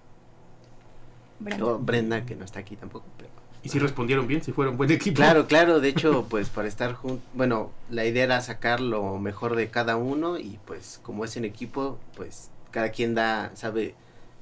Brenda. 1.38 2.24
que 2.24 2.34
no 2.34 2.44
está 2.44 2.60
aquí 2.60 2.76
tampoco, 2.76 3.06
pero... 3.16 3.30
¿Y 3.62 3.68
si 3.68 3.78
respondieron 3.78 4.26
bien? 4.26 4.42
¿Si 4.42 4.52
fueron 4.52 4.76
buen 4.76 4.90
equipo? 4.90 5.16
Claro, 5.16 5.46
claro, 5.46 5.80
de 5.80 5.88
hecho, 5.88 6.26
pues 6.30 6.48
para 6.48 6.68
estar 6.68 6.94
juntos, 6.94 7.24
bueno, 7.34 7.72
la 7.90 8.04
idea 8.04 8.24
era 8.24 8.40
sacar 8.40 8.80
lo 8.80 9.18
mejor 9.18 9.56
de 9.56 9.70
cada 9.70 9.96
uno 9.96 10.38
y 10.38 10.58
pues 10.64 11.00
como 11.02 11.24
es 11.24 11.36
en 11.36 11.44
equipo, 11.44 11.98
pues 12.16 12.50
cada 12.76 12.90
quien 12.90 13.14
da, 13.14 13.52
sabe, 13.56 13.94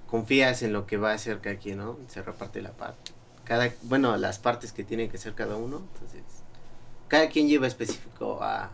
confías 0.09 0.65
en 0.65 0.73
lo 0.73 0.89
que 0.89 0.97
va 0.97 1.13
a 1.13 1.15
hacer 1.15 1.41
cada 1.41 1.55
quien, 1.55 1.79
¿no? 1.79 2.01
Se 2.09 2.21
reparte 2.21 2.61
la 2.63 2.73
parte. 2.73 3.13
Cada, 3.45 3.71
bueno, 3.83 4.17
las 4.17 4.41
partes 4.41 4.73
que 4.73 4.83
tiene 4.83 5.09
que 5.09 5.19
ser 5.19 5.35
cada 5.35 5.55
uno, 5.55 5.83
cada 7.07 7.29
quien 7.29 7.47
lleva 7.47 7.69
específico 7.69 8.43
a, 8.43 8.73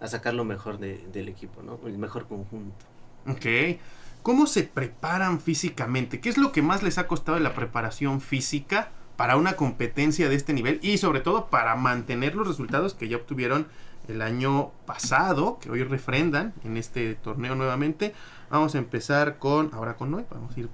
a 0.00 0.08
sacar 0.08 0.32
lo 0.32 0.46
mejor 0.46 0.78
de, 0.78 1.06
del 1.12 1.28
equipo, 1.28 1.62
¿no? 1.62 1.78
El 1.86 1.98
mejor 1.98 2.26
conjunto. 2.28 2.86
Ok. 3.26 3.78
¿Cómo 4.22 4.46
se 4.46 4.62
preparan 4.62 5.38
físicamente? 5.38 6.22
¿Qué 6.22 6.30
es 6.30 6.38
lo 6.38 6.50
que 6.50 6.62
más 6.62 6.82
les 6.82 6.96
ha 6.96 7.06
costado 7.06 7.38
la 7.40 7.52
preparación 7.52 8.22
física 8.22 8.88
para 9.18 9.36
una 9.36 9.52
competencia 9.52 10.30
de 10.30 10.34
este 10.34 10.54
nivel? 10.54 10.78
Y 10.80 10.96
sobre 10.96 11.20
todo 11.20 11.50
para 11.50 11.76
mantener 11.76 12.34
los 12.34 12.48
resultados 12.48 12.94
que 12.94 13.08
ya 13.08 13.18
obtuvieron 13.18 13.68
el 14.08 14.22
año 14.22 14.72
pasado, 14.86 15.58
que 15.60 15.70
hoy 15.70 15.84
refrendan 15.84 16.54
en 16.64 16.76
este 16.76 17.14
torneo 17.14 17.54
nuevamente. 17.54 18.14
Vamos 18.50 18.74
a 18.74 18.78
empezar 18.78 19.38
con, 19.38 19.70
ahora 19.72 19.94
con 19.94 20.10
Noé, 20.10 20.24
vamos 20.30 20.56
a 20.56 20.60
ir. 20.60 20.68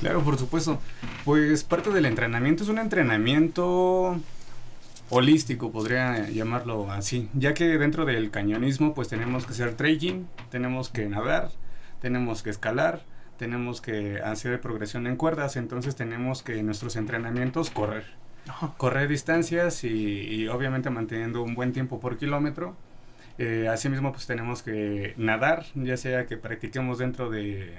Claro, 0.00 0.22
por 0.22 0.38
supuesto. 0.38 0.78
Pues 1.24 1.64
parte 1.64 1.90
del 1.90 2.06
entrenamiento 2.06 2.62
es 2.62 2.68
un 2.68 2.78
entrenamiento 2.78 4.16
holístico, 5.08 5.70
podría 5.70 6.28
llamarlo 6.28 6.90
así, 6.90 7.28
ya 7.34 7.54
que 7.54 7.78
dentro 7.78 8.04
del 8.04 8.30
cañonismo 8.30 8.94
pues 8.94 9.08
tenemos 9.08 9.46
que 9.46 9.52
hacer 9.52 9.74
trekking, 9.74 10.26
tenemos 10.50 10.88
que 10.88 11.06
nadar, 11.06 11.50
tenemos 12.00 12.42
que 12.42 12.50
escalar, 12.50 13.02
tenemos 13.38 13.80
que 13.80 14.20
hacer 14.20 14.60
progresión 14.60 15.06
en 15.06 15.16
cuerdas, 15.16 15.56
entonces 15.56 15.94
tenemos 15.94 16.42
que 16.42 16.58
en 16.58 16.66
nuestros 16.66 16.96
entrenamientos 16.96 17.70
correr. 17.70 18.04
Correr 18.76 19.08
distancias 19.08 19.84
y, 19.84 20.48
obviamente 20.48 20.90
manteniendo 20.90 21.42
un 21.42 21.54
buen 21.54 21.72
tiempo 21.72 22.00
por 22.00 22.16
kilómetro. 22.16 22.76
Eh, 23.38 23.68
asimismo, 23.68 24.12
pues 24.12 24.26
tenemos 24.26 24.62
que 24.62 25.12
nadar, 25.18 25.66
ya 25.74 25.98
sea 25.98 26.24
que 26.24 26.38
practiquemos 26.38 26.96
dentro 26.96 27.28
de, 27.28 27.74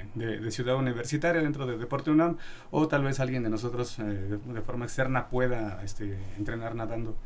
Ciudad 0.51 0.75
Universitaria, 0.75 1.41
dentro 1.41 1.65
de 1.65 1.77
Deporte 1.77 2.11
UNAM, 2.11 2.37
o 2.69 2.87
tal 2.87 3.03
vez 3.03 3.19
alguien 3.19 3.41
de 3.41 3.49
nosotros 3.49 3.97
eh, 3.97 4.03
de, 4.03 4.61
forma 4.61 4.85
externa 4.85 5.29
pueda 5.29 5.81
este, 5.83 6.15
entrenar 6.37 6.75
nadando. 6.75 7.17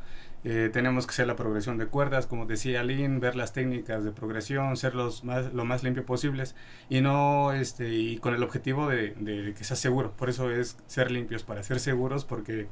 Eh, 0.44 0.70
tenemos 0.72 1.06
que 1.06 1.12
hacer 1.12 1.28
la 1.28 1.36
progresión 1.36 1.78
de 1.78 1.88
cuerdas, 1.88 2.26
como 2.26 2.46
decía 2.46 2.84
Lynn, 2.84 3.20
ver 3.20 3.36
las 3.36 3.54
técnicas 3.54 4.04
de 4.04 4.12
progresión, 4.12 4.78
ser 4.78 4.96
los 4.96 5.24
más, 5.24 5.54
lo 5.54 5.66
más 5.66 5.84
limpio 5.84 6.04
posibles 6.04 6.56
y 6.90 7.02
no 7.02 7.52
este 7.54 7.90
y 7.94 8.18
con 8.18 8.34
el 8.34 8.42
objetivo 8.42 8.88
de, 8.88 9.14
de 9.20 9.54
que 9.54 9.64
sea 9.64 9.76
seguro. 9.76 10.14
Por 10.18 10.30
eso 10.30 10.50
es 10.50 10.78
ser 10.88 11.12
limpios, 11.12 11.44
para 11.44 11.62
ser 11.62 11.80
seguros, 11.80 12.26
porque 12.26 12.68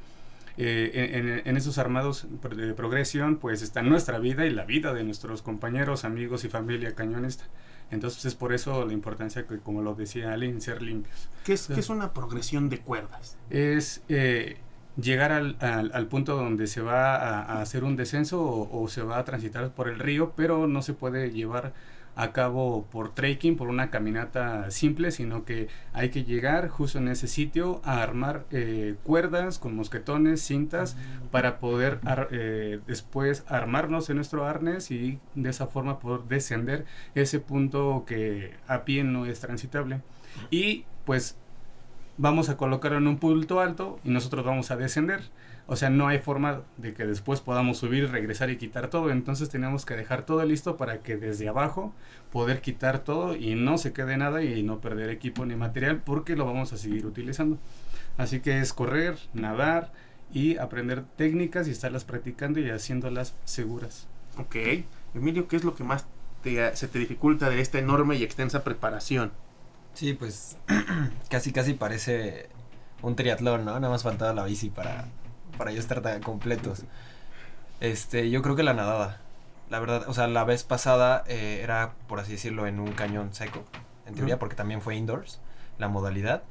eh, 0.61 1.11
en, 1.13 1.47
en, 1.47 1.57
esos 1.57 1.77
armados 1.77 2.27
de 2.29 2.73
progresión 2.73 3.37
pues 3.37 3.61
está 3.61 3.81
nuestra 3.81 4.19
vida 4.19 4.45
y 4.45 4.49
la 4.49 4.65
vida 4.65 4.93
de 4.93 5.05
nuestros 5.05 5.41
compañeros, 5.41 6.03
amigos 6.03 6.43
y 6.43 6.49
familia 6.49 6.93
cañonista. 6.95 7.45
Entonces 7.91 8.25
es 8.25 8.35
por 8.35 8.51
eso 8.51 8.85
la 8.85 8.91
importancia 8.91 9.47
que, 9.47 9.59
como 9.59 9.81
lo 9.81 9.95
decía 9.95 10.33
Aline, 10.33 10.59
ser 10.59 10.81
limpios. 10.81 11.29
¿Qué 11.45 11.53
es, 11.53 11.67
¿qué 11.67 11.79
es 11.79 11.89
una 11.89 12.13
progresión 12.13 12.67
de 12.67 12.79
cuerdas? 12.79 13.37
Es 13.49 14.03
eh, 14.09 14.57
llegar 15.01 15.31
al, 15.31 15.57
al, 15.59 16.07
punto 16.07 16.35
donde 16.35 16.67
se 16.67 16.81
va 16.81 17.15
a, 17.15 17.61
hacer 17.61 17.83
un 17.83 17.95
descenso 17.95 18.41
o, 18.41 18.83
o, 18.83 18.87
se 18.87 19.01
va 19.01 19.17
a 19.17 19.25
transitar 19.25 19.71
por 19.71 19.87
el 19.87 19.99
río, 19.99 20.33
pero 20.35 20.67
no 20.67 20.81
se 20.81 20.93
puede 20.93 21.31
llevar 21.31 21.73
a 22.19 22.33
cabo 22.33 22.85
por 22.91 23.13
trekking, 23.13 23.55
por 23.55 23.69
una 23.69 23.89
caminata 23.89 24.71
simple, 24.71 25.11
sino 25.11 25.45
que 25.45 25.69
hay 25.93 26.09
que 26.09 26.25
llegar 26.25 26.67
justo 26.67 26.97
en 26.97 27.07
ese 27.07 27.29
sitio 27.29 27.81
a 27.85 28.03
armar 28.03 28.45
eh, 28.51 28.95
cuerdas 29.03 29.57
con 29.57 29.73
mosquetones, 29.73 30.41
cintas, 30.41 30.97
para 31.31 31.59
poder 31.59 31.99
eh, 32.31 32.81
después 32.87 33.45
armarnos 33.47 34.09
en 34.09 34.17
nuestro 34.17 34.45
arnés 34.45 34.91
y 34.91 35.19
de 35.35 35.49
esa 35.49 35.67
forma 35.67 35.99
poder 35.99 36.23
descender 36.27 36.85
ese 37.15 37.39
punto 37.39 38.03
que 38.05 38.51
a 38.67 38.83
pie 38.83 39.05
no 39.05 39.25
es 39.25 39.39
transitable. 39.39 40.01
Y 40.51 40.83
pues 41.05 41.37
vamos 42.19 42.49
a 42.49 42.57
colocar 42.57 42.91
en 42.93 43.07
un 43.07 43.17
punto 43.17 43.61
alto 43.61 43.97
y 44.03 44.09
nosotros 44.09 44.45
vamos 44.45 44.69
a 44.71 44.75
descender. 44.75 45.21
O 45.67 45.75
sea, 45.75 45.89
no 45.89 46.07
hay 46.07 46.19
forma 46.19 46.63
de 46.77 46.93
que 46.93 47.05
después 47.05 47.39
podamos 47.39 47.77
subir, 47.77 48.11
regresar 48.11 48.49
y 48.49 48.57
quitar 48.57 48.89
todo. 48.89 49.09
Entonces 49.09 49.49
tenemos 49.49 49.85
que 49.85 49.95
dejar 49.95 50.25
todo 50.25 50.43
listo 50.43 50.75
para 50.75 50.99
que 50.99 51.15
desde 51.15 51.47
abajo 51.47 51.93
poder 52.31 52.59
quitar 52.59 52.99
todo 52.99 53.35
y 53.35 53.55
no 53.55 53.77
se 53.77 53.93
quede 53.93 54.17
nada 54.17 54.43
y 54.43 54.61
no 54.63 54.81
perder 54.81 55.09
equipo 55.09 55.45
ni 55.45 55.55
material 55.55 56.01
porque 56.03 56.35
lo 56.35 56.45
vamos 56.45 56.73
a 56.73 56.77
seguir 56.77 57.05
utilizando. 57.05 57.57
Así 58.17 58.41
que 58.41 58.59
es 58.59 58.73
correr, 58.73 59.17
nadar 59.33 59.93
y 60.33 60.57
aprender 60.57 61.05
técnicas 61.15 61.67
y 61.67 61.71
estarlas 61.71 62.03
practicando 62.03 62.59
y 62.59 62.69
haciéndolas 62.69 63.33
seguras. 63.45 64.07
Ok. 64.37 64.55
Emilio, 65.15 65.47
¿qué 65.47 65.55
es 65.55 65.63
lo 65.63 65.73
que 65.73 65.85
más 65.85 66.05
se 66.43 66.87
te 66.87 66.99
dificulta 66.99 67.49
de 67.49 67.61
esta 67.61 67.79
enorme 67.79 68.17
y 68.17 68.23
extensa 68.23 68.63
preparación? 68.65 69.31
Sí, 69.93 70.13
pues 70.13 70.57
casi 71.29 71.51
casi 71.51 71.73
parece 71.73 72.49
un 73.01 73.15
triatlón, 73.15 73.65
¿no? 73.65 73.79
Nada 73.79 73.89
más 73.89 74.03
faltaba 74.03 74.33
la 74.33 74.43
bici 74.45 74.69
para 74.69 75.07
para 75.59 75.71
ya 75.71 75.79
estar 75.79 76.01
tan 76.01 76.23
completos. 76.23 76.85
Este, 77.81 78.31
yo 78.31 78.41
creo 78.41 78.55
que 78.55 78.63
la 78.63 78.73
nadada. 78.73 79.21
La 79.69 79.79
verdad, 79.79 80.05
o 80.07 80.13
sea, 80.13 80.27
la 80.27 80.45
vez 80.45 80.63
pasada 80.63 81.23
eh, 81.27 81.59
era, 81.61 81.93
por 82.07 82.19
así 82.19 82.31
decirlo, 82.31 82.65
en 82.65 82.79
un 82.79 82.93
cañón 82.93 83.33
seco, 83.33 83.63
en 84.07 84.15
teoría, 84.15 84.39
porque 84.39 84.55
también 84.55 84.81
fue 84.81 84.95
indoors, 84.95 85.39
la 85.77 85.89
modalidad. 85.89 86.43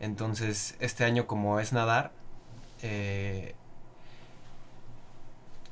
Entonces, 0.00 0.76
este 0.80 1.04
año 1.04 1.26
como 1.26 1.60
es 1.60 1.72
nadar, 1.72 2.12
eh, 2.80 3.54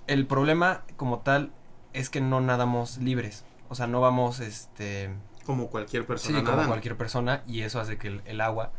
el 0.06 0.26
problema 0.26 0.82
como 0.96 1.20
tal 1.20 1.52
es 1.92 2.10
que 2.10 2.20
no 2.20 2.40
nadamos 2.40 2.98
libres. 2.98 3.44
O 3.70 3.74
sea, 3.74 3.86
no 3.86 4.00
vamos, 4.00 4.40
este... 4.40 5.10
Como 5.44 5.68
cualquier 5.68 6.06
persona. 6.06 6.38
Sí, 6.38 6.44
como 6.44 6.66
cualquier 6.66 6.96
persona, 6.96 7.42
y 7.46 7.62
eso 7.62 7.80
hace 7.80 7.98
que 7.98 8.08
el, 8.08 8.22
el 8.26 8.40
agua, 8.40 8.70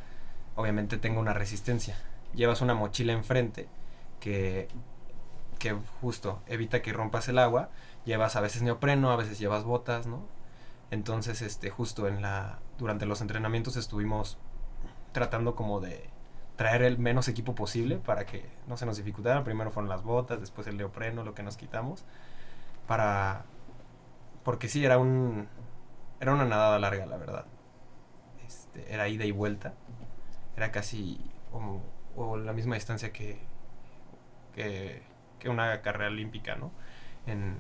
obviamente, 0.56 0.98
tenga 0.98 1.20
una 1.20 1.34
resistencia. 1.34 1.98
Llevas 2.34 2.62
una 2.62 2.74
mochila 2.74 3.14
enfrente 3.14 3.68
que, 4.20 4.68
que 5.60 5.76
justo 6.02 6.42
evita 6.48 6.82
que 6.82 6.94
rompas 6.94 7.28
el 7.28 7.38
agua. 7.40 7.70
Llevas 8.06 8.36
a 8.36 8.42
veces 8.42 8.62
neopreno, 8.62 9.12
a 9.12 9.16
veces 9.16 9.40
llevas 9.40 9.64
botas, 9.64 10.08
¿no? 10.08 10.26
Entonces, 10.92 11.42
este, 11.42 11.70
justo 11.70 12.08
en 12.08 12.22
la, 12.22 12.60
durante 12.78 13.06
los 13.06 13.22
entrenamientos 13.22 13.78
estuvimos 13.78 14.38
tratando 15.12 15.56
como 15.56 15.80
de 15.80 16.10
traer 16.56 16.84
el 16.84 16.98
menos 17.00 17.28
equipo 17.28 17.56
posible 17.56 17.98
para 17.98 18.26
que 18.26 18.46
no 18.68 18.78
se 18.78 18.86
nos 18.86 18.98
dificultara. 18.98 19.44
Primero 19.44 19.72
fueron 19.72 19.90
las 19.90 20.04
botas, 20.04 20.40
después 20.40 20.68
el 20.68 20.78
neopreno, 20.78 21.24
lo 21.24 21.34
que 21.34 21.44
nos 21.44 21.58
quitamos. 21.58 22.04
Para. 22.88 23.46
Porque 24.44 24.68
sí, 24.68 24.84
era 24.86 24.98
un. 24.98 25.48
Era 26.24 26.34
una 26.34 26.46
nadada 26.46 26.80
larga, 26.80 27.06
la 27.06 27.18
verdad. 27.18 27.46
Este, 28.48 28.94
era 28.94 29.10
ida 29.10 29.26
y 29.26 29.32
vuelta. 29.32 29.74
Era 30.56 30.72
casi. 30.72 31.20
o 32.16 32.38
la 32.38 32.54
misma 32.54 32.76
distancia 32.76 33.12
que, 33.12 33.40
que, 34.56 35.02
una 35.50 35.82
carrera 35.82 36.10
olímpica, 36.10 36.56
¿no? 36.56 36.72
En, 37.28 37.58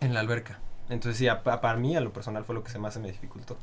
en 0.00 0.14
la 0.14 0.18
alberca. 0.18 0.58
Entonces 0.88 1.16
sí, 1.16 1.28
para 1.44 1.76
mí, 1.76 1.94
a 1.94 2.00
lo 2.00 2.12
personal, 2.12 2.44
fue 2.44 2.56
lo 2.56 2.64
que 2.64 2.72
se 2.72 2.80
más 2.80 2.94
se 2.94 2.98
me 2.98 3.06
dificultó. 3.06 3.56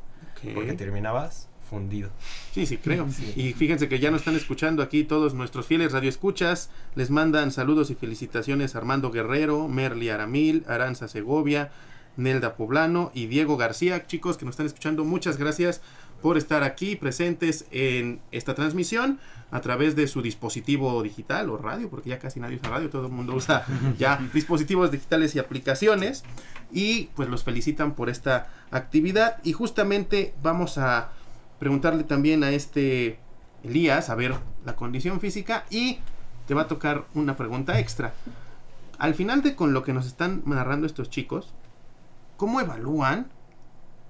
Porque 0.56 0.72
terminabas 0.72 1.50
fundido. 1.70 2.12
Sí, 2.54 2.66
sí, 2.66 2.78
creo. 2.78 3.10
Y 3.36 3.52
fíjense 3.52 3.90
que 3.90 4.00
ya 4.00 4.10
nos 4.10 4.22
están 4.22 4.38
escuchando 4.38 4.82
aquí 4.82 5.04
todos 5.04 5.34
nuestros 5.34 5.68
fieles 5.68 5.92
radioescuchas. 5.92 6.70
Les 6.96 7.10
mandan 7.10 7.52
saludos 7.52 7.92
y 7.92 7.96
felicitaciones 7.96 8.78
Armando 8.78 9.12
Guerrero, 9.12 9.68
Merly 9.68 10.12
Aramil, 10.12 10.64
Aranza 10.66 11.10
Segovia, 11.10 11.72
Nelda 12.20 12.56
Poblano 12.56 13.12
y 13.14 13.26
Diego 13.28 13.58
García. 13.58 14.06
Chicos 14.06 14.38
que 14.38 14.46
nos 14.46 14.54
están 14.54 14.68
escuchando, 14.68 15.04
muchas 15.06 15.38
gracias 15.38 15.82
por 16.22 16.38
estar 16.38 16.64
aquí 16.64 16.96
presentes 16.96 17.66
en 17.72 18.20
esta 18.32 18.54
transmisión 18.54 19.20
a 19.52 19.62
través 19.62 19.96
de 19.96 20.08
su 20.08 20.22
dispositivo 20.22 21.02
digital 21.02 21.50
o 21.50 21.58
radio, 21.58 21.90
porque 21.90 22.10
ya 22.10 22.20
casi 22.20 22.40
nadie 22.40 22.58
usa 22.58 22.70
radio, 22.70 22.90
todo 22.90 23.08
el 23.08 23.12
mundo 23.12 23.34
usa 23.34 23.66
ya 23.98 24.20
dispositivos 24.34 24.92
digitales 24.92 25.34
y 25.36 25.40
aplicaciones. 25.40 26.24
Y 26.72 27.06
pues 27.16 27.30
los 27.30 27.44
felicitan 27.44 27.96
por 27.96 28.10
esta 28.10 28.50
actividad. 28.70 29.38
Y 29.44 29.54
justamente 29.54 30.36
vamos 30.44 30.78
a 30.78 31.10
preguntarle 31.58 32.04
también 32.04 32.44
a 32.44 32.52
este 32.52 33.20
Elías, 33.64 34.10
a 34.10 34.16
ver 34.16 34.36
la 34.66 34.76
condición 34.76 35.20
física 35.20 35.66
y 35.70 36.00
te 36.48 36.54
va 36.54 36.64
a 36.64 36.68
tocar 36.68 37.06
una 37.14 37.36
pregunta 37.36 37.80
extra. 37.80 38.14
Al 38.98 39.16
final 39.16 39.42
de 39.42 39.56
con 39.56 39.74
lo 39.74 39.84
que 39.84 39.94
nos 39.94 40.06
están 40.06 40.44
narrando 40.46 40.86
estos 40.86 41.10
chicos, 41.10 41.54
¿cómo 42.40 42.62
evalúan 42.62 43.28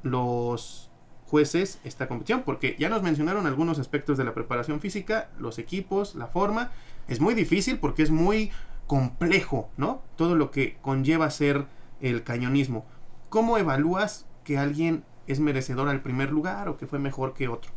los 0.04 0.92
jueces 1.26 1.80
esta 1.84 2.08
competición, 2.08 2.44
porque 2.44 2.76
ya 2.78 2.88
nos 2.88 3.02
mencionaron 3.02 3.48
algunos 3.48 3.80
aspectos 3.80 4.20
de 4.20 4.24
la 4.24 4.36
preparación 4.36 4.80
física, 4.80 5.30
los 5.40 5.58
equipos, 5.58 6.14
la 6.14 6.28
forma, 6.28 6.72
es 7.08 7.20
muy 7.20 7.34
difícil 7.34 7.80
porque 7.80 8.04
es 8.04 8.12
muy 8.12 8.52
complejo, 8.86 9.72
¿no? 9.78 10.04
Todo 10.16 10.36
lo 10.36 10.52
que 10.52 10.78
conlleva 10.82 11.32
ser 11.32 11.66
el 12.02 12.24
cañonismo. 12.24 12.86
¿Cómo 13.30 13.58
evalúas 13.58 14.28
que 14.44 14.60
alguien 14.60 15.04
es 15.26 15.40
merecedor 15.40 15.90
al 15.90 16.02
primer 16.02 16.32
lugar 16.32 16.70
o 16.70 16.78
que 16.78 16.86
fue 16.86 17.00
mejor 17.00 17.34
que 17.34 17.48
otro? 17.48 17.72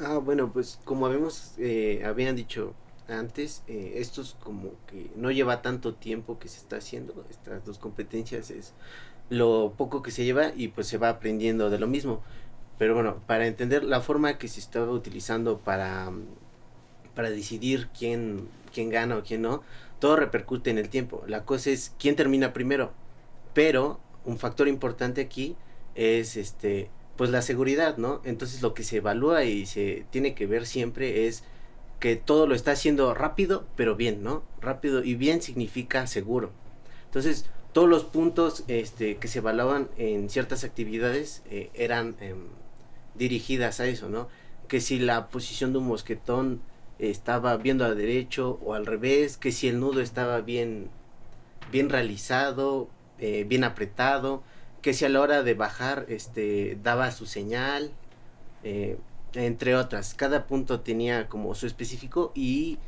Ah, 0.00 0.18
bueno, 0.18 0.52
pues 0.52 0.80
como 0.84 1.06
habíamos, 1.06 1.54
eh, 1.58 2.02
habían 2.04 2.34
dicho 2.34 2.74
antes, 3.08 3.62
eh, 3.68 3.94
esto 3.96 4.22
es 4.22 4.36
como 4.40 4.70
que 4.88 5.10
no 5.14 5.30
lleva 5.30 5.62
tanto 5.62 5.94
tiempo 5.94 6.38
que 6.38 6.48
se 6.48 6.58
está 6.58 6.76
haciendo, 6.76 7.24
estas 7.30 7.64
dos 7.64 7.78
competencias 7.78 8.50
es 8.50 8.72
lo 9.30 9.74
poco 9.78 10.02
que 10.02 10.10
se 10.10 10.24
lleva 10.24 10.52
y 10.54 10.68
pues 10.68 10.86
se 10.88 10.98
va 10.98 11.08
aprendiendo 11.08 11.70
de 11.70 11.78
lo 11.78 11.86
mismo. 11.86 12.22
Pero 12.78 12.94
bueno, 12.94 13.22
para 13.26 13.46
entender 13.46 13.84
la 13.84 14.00
forma 14.00 14.36
que 14.38 14.48
se 14.48 14.60
estaba 14.60 14.90
utilizando 14.90 15.58
para, 15.58 16.12
para 17.14 17.30
decidir 17.30 17.88
quién, 17.98 18.48
quién 18.74 18.90
gana 18.90 19.16
o 19.16 19.22
quién 19.22 19.42
no, 19.42 19.62
todo 19.98 20.16
repercute 20.16 20.70
en 20.70 20.78
el 20.78 20.88
tiempo. 20.88 21.22
La 21.26 21.44
cosa 21.44 21.70
es 21.70 21.94
quién 21.98 22.16
termina 22.16 22.52
primero. 22.52 22.92
Pero 23.54 24.00
un 24.24 24.38
factor 24.38 24.68
importante 24.68 25.20
aquí 25.20 25.56
es 25.94 26.36
este 26.36 26.90
pues 27.16 27.28
la 27.28 27.42
seguridad, 27.42 27.98
¿no? 27.98 28.22
Entonces 28.24 28.62
lo 28.62 28.72
que 28.72 28.82
se 28.82 28.96
evalúa 28.96 29.44
y 29.44 29.66
se 29.66 30.06
tiene 30.10 30.34
que 30.34 30.46
ver 30.46 30.66
siempre 30.66 31.26
es 31.26 31.44
que 31.98 32.16
todo 32.16 32.46
lo 32.46 32.54
está 32.54 32.72
haciendo 32.72 33.12
rápido, 33.12 33.66
pero 33.76 33.94
bien, 33.94 34.22
¿no? 34.22 34.42
Rápido 34.62 35.04
y 35.04 35.16
bien 35.16 35.42
significa 35.42 36.06
seguro. 36.06 36.50
Entonces, 37.04 37.44
todos 37.72 37.88
los 37.88 38.04
puntos 38.04 38.64
este, 38.68 39.16
que 39.16 39.28
se 39.28 39.38
evaluaban 39.38 39.88
en 39.96 40.28
ciertas 40.28 40.64
actividades 40.64 41.42
eh, 41.50 41.70
eran 41.74 42.16
em, 42.20 42.48
dirigidas 43.14 43.80
a 43.80 43.86
eso, 43.86 44.08
¿no? 44.08 44.28
Que 44.68 44.80
si 44.80 44.98
la 44.98 45.28
posición 45.28 45.72
de 45.72 45.78
un 45.78 45.86
mosquetón 45.86 46.60
estaba 46.98 47.56
viendo 47.56 47.84
a 47.84 47.94
derecho 47.94 48.58
o 48.64 48.74
al 48.74 48.86
revés, 48.86 49.36
que 49.36 49.52
si 49.52 49.68
el 49.68 49.80
nudo 49.80 50.00
estaba 50.00 50.40
bien, 50.40 50.90
bien 51.72 51.88
realizado, 51.90 52.88
eh, 53.18 53.44
bien 53.48 53.64
apretado, 53.64 54.42
que 54.82 54.92
si 54.94 55.04
a 55.04 55.08
la 55.08 55.20
hora 55.20 55.42
de 55.42 55.54
bajar 55.54 56.06
este, 56.08 56.78
daba 56.82 57.10
su 57.12 57.26
señal, 57.26 57.92
eh, 58.64 58.98
entre 59.34 59.76
otras. 59.76 60.14
Cada 60.14 60.46
punto 60.46 60.80
tenía 60.80 61.28
como 61.28 61.54
su 61.54 61.66
específico 61.66 62.32
y 62.34 62.78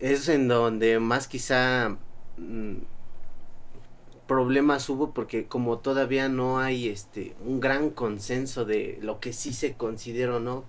es 0.00 0.28
en 0.28 0.48
donde 0.48 0.98
más 0.98 1.28
quizá... 1.28 1.96
Mm, 2.36 2.95
problemas 4.26 4.88
hubo 4.88 5.12
porque 5.12 5.46
como 5.46 5.78
todavía 5.78 6.28
no 6.28 6.58
hay 6.58 6.88
este 6.88 7.34
un 7.44 7.60
gran 7.60 7.90
consenso 7.90 8.64
de 8.64 8.98
lo 9.02 9.20
que 9.20 9.32
sí 9.32 9.52
se 9.52 9.74
considera 9.74 10.36
o 10.36 10.40
no 10.40 10.64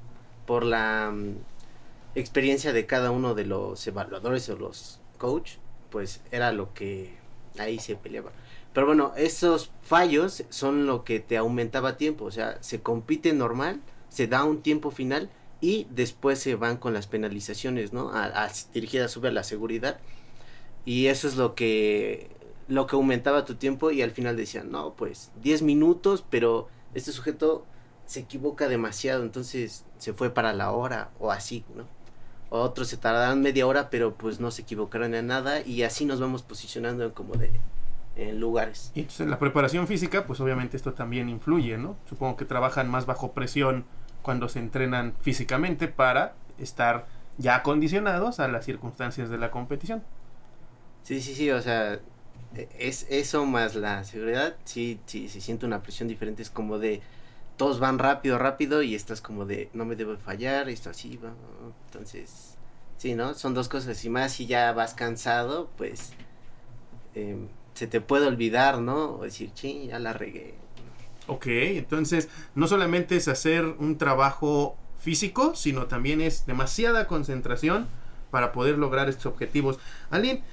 por 0.45 0.63
la 0.63 1.11
mm, 1.13 1.35
experiencia 2.15 2.73
de 2.73 2.85
cada 2.85 3.11
uno 3.11 3.33
de 3.35 3.45
los 3.45 3.85
evaluadores 3.87 4.49
o 4.49 4.55
los 4.57 4.99
coach 5.17 5.53
pues 5.89 6.21
era 6.31 6.51
lo 6.51 6.73
que 6.73 7.15
ahí 7.57 7.79
se 7.79 7.95
peleaba. 7.95 8.31
Pero 8.73 8.87
bueno, 8.87 9.13
esos 9.17 9.71
fallos 9.81 10.43
son 10.49 10.85
lo 10.85 11.03
que 11.03 11.19
te 11.19 11.37
aumentaba 11.37 11.97
tiempo, 11.97 12.25
o 12.25 12.31
sea, 12.31 12.61
se 12.61 12.81
compite 12.81 13.33
normal, 13.33 13.81
se 14.09 14.27
da 14.27 14.43
un 14.43 14.61
tiempo 14.61 14.91
final 14.91 15.31
y 15.61 15.87
después 15.89 16.39
se 16.39 16.55
van 16.55 16.77
con 16.77 16.93
las 16.93 17.07
penalizaciones, 17.07 17.93
¿no? 17.93 18.11
A, 18.11 18.25
a 18.25 18.51
dirigidas 18.73 19.11
sobre 19.11 19.31
la 19.31 19.43
seguridad. 19.43 19.99
Y 20.85 21.07
eso 21.07 21.27
es 21.27 21.35
lo 21.35 21.55
que 21.55 22.29
lo 22.67 22.87
que 22.87 22.95
aumentaba 22.95 23.45
tu 23.45 23.55
tiempo 23.55 23.91
y 23.91 24.01
al 24.01 24.11
final 24.11 24.35
decían, 24.35 24.71
"No, 24.71 24.93
pues 24.93 25.31
10 25.41 25.61
minutos, 25.61 26.25
pero 26.29 26.67
este 26.93 27.11
sujeto 27.11 27.65
se 28.05 28.21
equivoca 28.21 28.67
demasiado, 28.67 29.23
entonces 29.23 29.85
se 29.97 30.13
fue 30.13 30.29
para 30.29 30.53
la 30.53 30.71
hora 30.71 31.09
o 31.19 31.31
así, 31.31 31.65
¿no? 31.75 31.85
Otros 32.49 32.87
se 32.87 32.97
tardaron 32.97 33.41
media 33.41 33.67
hora, 33.67 33.89
pero 33.89 34.13
pues 34.13 34.39
no 34.39 34.51
se 34.51 34.61
equivocaron 34.61 35.13
en 35.13 35.27
nada 35.27 35.61
y 35.61 35.83
así 35.83 36.05
nos 36.05 36.19
vamos 36.21 36.43
posicionando 36.43 37.13
como 37.13 37.35
de 37.35 37.51
en 38.15 38.39
lugares. 38.39 38.91
Y 38.95 39.01
entonces 39.01 39.27
la 39.27 39.37
preparación 39.37 39.85
física, 39.87 40.25
pues 40.25 40.39
obviamente 40.39 40.75
esto 40.75 40.93
también 40.93 41.29
influye, 41.29 41.77
¿no? 41.77 41.97
Supongo 42.09 42.35
que 42.35 42.45
trabajan 42.45 42.89
más 42.89 43.05
bajo 43.05 43.33
presión 43.33 43.85
cuando 44.21 44.49
se 44.49 44.59
entrenan 44.59 45.13
físicamente 45.21 45.87
para 45.87 46.33
estar 46.57 47.05
ya 47.37 47.57
acondicionados 47.57 48.39
a 48.39 48.47
las 48.47 48.65
circunstancias 48.65 49.29
de 49.29 49.37
la 49.37 49.51
competición. 49.51 50.03
Sí, 51.03 51.21
sí, 51.21 51.35
sí, 51.35 51.51
o 51.51 51.61
sea, 51.61 51.99
es 52.77 53.05
eso 53.09 53.45
más 53.45 53.75
la 53.75 54.03
seguridad, 54.03 54.55
sí, 54.65 54.99
sí, 55.05 55.29
se 55.29 55.41
siente 55.41 55.65
una 55.65 55.83
presión 55.83 56.07
diferente, 56.07 56.41
es 56.41 56.49
como 56.49 56.79
de 56.79 57.01
todos 57.57 57.79
van 57.79 57.99
rápido, 57.99 58.37
rápido 58.37 58.81
y 58.81 58.95
estás 58.95 59.21
como 59.21 59.45
de 59.45 59.69
no 59.73 59.85
me 59.85 59.95
debo 59.95 60.17
fallar, 60.17 60.69
esto 60.69 60.89
así 60.89 61.17
va, 61.17 61.33
entonces, 61.85 62.55
sí, 62.97 63.15
¿no? 63.15 63.33
Son 63.33 63.53
dos 63.53 63.67
cosas 63.69 64.03
y 64.05 64.09
más 64.09 64.33
si 64.33 64.45
ya 64.45 64.71
vas 64.73 64.93
cansado, 64.93 65.69
pues 65.77 66.13
eh, 67.15 67.37
se 67.73 67.87
te 67.87 68.01
puede 68.01 68.27
olvidar, 68.27 68.79
¿no? 68.79 69.15
O 69.15 69.23
decir, 69.23 69.51
sí, 69.53 69.87
ya 69.87 69.99
la 69.99 70.13
regué. 70.13 70.55
Ok, 71.27 71.47
entonces 71.47 72.29
no 72.55 72.67
solamente 72.67 73.17
es 73.17 73.27
hacer 73.27 73.65
un 73.65 73.97
trabajo 73.97 74.77
físico, 74.99 75.55
sino 75.55 75.87
también 75.87 76.21
es 76.21 76.45
demasiada 76.45 77.07
concentración 77.07 77.87
para 78.31 78.51
poder 78.51 78.77
lograr 78.77 79.09
estos 79.09 79.27
objetivos. 79.27 79.79
Aline, 80.09 80.43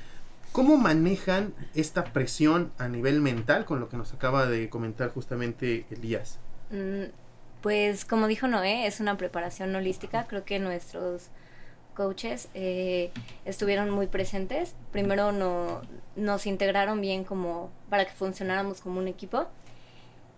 ¿cómo 0.55 0.77
manejan 0.77 1.53
esta 1.75 2.05
presión 2.05 2.73
a 2.79 2.87
nivel 2.87 3.21
mental 3.21 3.65
con 3.65 3.81
lo 3.81 3.89
que 3.89 3.97
nos 3.97 4.13
acaba 4.13 4.47
de 4.47 4.71
comentar 4.71 5.11
justamente 5.11 5.85
Elías? 5.91 6.39
Mm, 6.71 7.11
pues 7.61 8.05
como 8.05 8.29
dijo 8.29 8.47
Noé, 8.47 8.87
es 8.87 9.01
una 9.01 9.17
preparación 9.17 9.75
holística. 9.75 10.29
Creo 10.29 10.45
que 10.45 10.61
nuestros 10.61 11.31
coaches 11.97 12.51
eh, 12.55 13.11
estuvieron 13.45 13.91
muy 13.91 14.07
presentes. 14.07 14.77
Primero 14.93 15.33
no, 15.33 15.83
nos 16.15 16.47
integraron 16.47 17.01
bien 17.01 17.25
como 17.25 17.73
para 17.91 18.05
que 18.05 18.13
funcionáramos 18.13 18.81
como 18.81 19.01
un 19.01 19.09
equipo. 19.09 19.49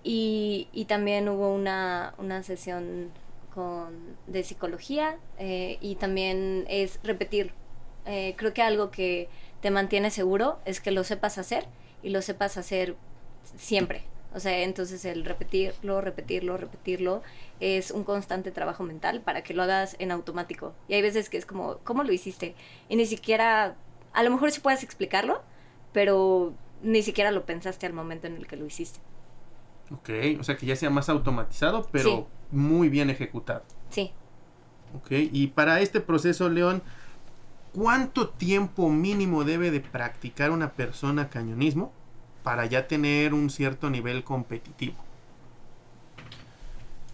Y, 0.02 0.86
también 0.88 1.28
hubo 1.28 1.52
una, 1.52 2.14
una 2.16 2.42
sesión 2.42 3.10
con, 3.54 4.16
de 4.26 4.44
psicología 4.44 5.18
eh, 5.38 5.76
y 5.82 5.96
también 5.96 6.64
es 6.70 7.00
repetir. 7.02 7.52
Eh, 8.06 8.34
creo 8.38 8.54
que 8.54 8.62
algo 8.62 8.90
que 8.92 9.28
te 9.60 9.70
mantiene 9.70 10.10
seguro 10.10 10.58
es 10.64 10.80
que 10.80 10.90
lo 10.90 11.04
sepas 11.04 11.38
hacer 11.38 11.66
y 12.02 12.10
lo 12.10 12.22
sepas 12.22 12.56
hacer 12.56 12.96
siempre. 13.56 14.04
O 14.34 14.40
sea, 14.40 14.58
entonces 14.62 15.04
el 15.06 15.24
repetirlo, 15.24 16.00
repetirlo, 16.02 16.56
repetirlo 16.58 17.22
es 17.58 17.90
un 17.90 18.04
constante 18.04 18.50
trabajo 18.50 18.82
mental 18.82 19.22
para 19.22 19.42
que 19.42 19.54
lo 19.54 19.62
hagas 19.62 19.96
en 19.98 20.10
automático. 20.10 20.74
Y 20.88 20.94
hay 20.94 21.00
veces 21.00 21.30
que 21.30 21.38
es 21.38 21.46
como, 21.46 21.78
¿cómo 21.84 22.04
lo 22.04 22.12
hiciste? 22.12 22.54
Y 22.90 22.96
ni 22.96 23.06
siquiera, 23.06 23.76
a 24.12 24.22
lo 24.22 24.30
mejor 24.30 24.52
sí 24.52 24.60
puedes 24.60 24.82
explicarlo, 24.82 25.42
pero 25.92 26.52
ni 26.82 27.02
siquiera 27.02 27.30
lo 27.30 27.46
pensaste 27.46 27.86
al 27.86 27.94
momento 27.94 28.26
en 28.26 28.36
el 28.36 28.46
que 28.46 28.56
lo 28.56 28.66
hiciste. 28.66 29.00
Ok, 29.90 30.10
o 30.38 30.44
sea 30.44 30.56
que 30.56 30.66
ya 30.66 30.76
sea 30.76 30.90
más 30.90 31.08
automatizado, 31.08 31.88
pero 31.90 32.10
sí. 32.10 32.24
muy 32.50 32.88
bien 32.88 33.08
ejecutado. 33.08 33.62
Sí. 33.88 34.12
Ok, 34.94 35.12
y 35.12 35.46
para 35.48 35.80
este 35.80 36.00
proceso, 36.00 36.48
León, 36.48 36.82
¿cuánto 37.76 38.30
tiempo 38.30 38.88
mínimo 38.88 39.44
debe 39.44 39.70
de 39.70 39.80
practicar 39.80 40.50
una 40.50 40.72
persona 40.72 41.28
cañonismo 41.28 41.92
para 42.42 42.64
ya 42.64 42.88
tener 42.88 43.34
un 43.34 43.50
cierto 43.50 43.90
nivel 43.90 44.24
competitivo? 44.24 44.96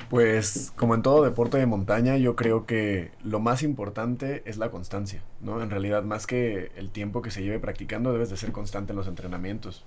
Pues 0.09 0.73
como 0.77 0.95
en 0.95 1.03
todo 1.03 1.25
deporte 1.25 1.57
de 1.57 1.67
montaña, 1.67 2.17
yo 2.19 2.37
creo 2.37 2.67
que 2.67 3.11
lo 3.25 3.41
más 3.41 3.63
importante 3.63 4.43
es 4.45 4.59
la 4.59 4.71
constancia, 4.71 5.23
¿no? 5.41 5.63
En 5.63 5.71
realidad, 5.71 6.03
más 6.03 6.27
que 6.27 6.71
el 6.77 6.91
tiempo 6.91 7.23
que 7.23 7.31
se 7.31 7.43
lleve 7.43 7.59
practicando, 7.59 8.13
debes 8.13 8.29
de 8.29 8.37
ser 8.37 8.53
constante 8.53 8.93
en 8.93 8.99
los 8.99 9.09
entrenamientos. 9.09 9.87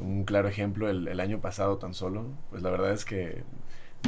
Un 0.00 0.24
claro 0.24 0.48
ejemplo, 0.48 0.88
el, 0.88 1.20
año 1.20 1.40
pasado 1.40 1.76
tan 1.76 1.92
solo, 1.92 2.24
pues 2.50 2.62
la 2.62 2.70
verdad 2.70 2.92
es 2.92 3.04
que 3.04 3.44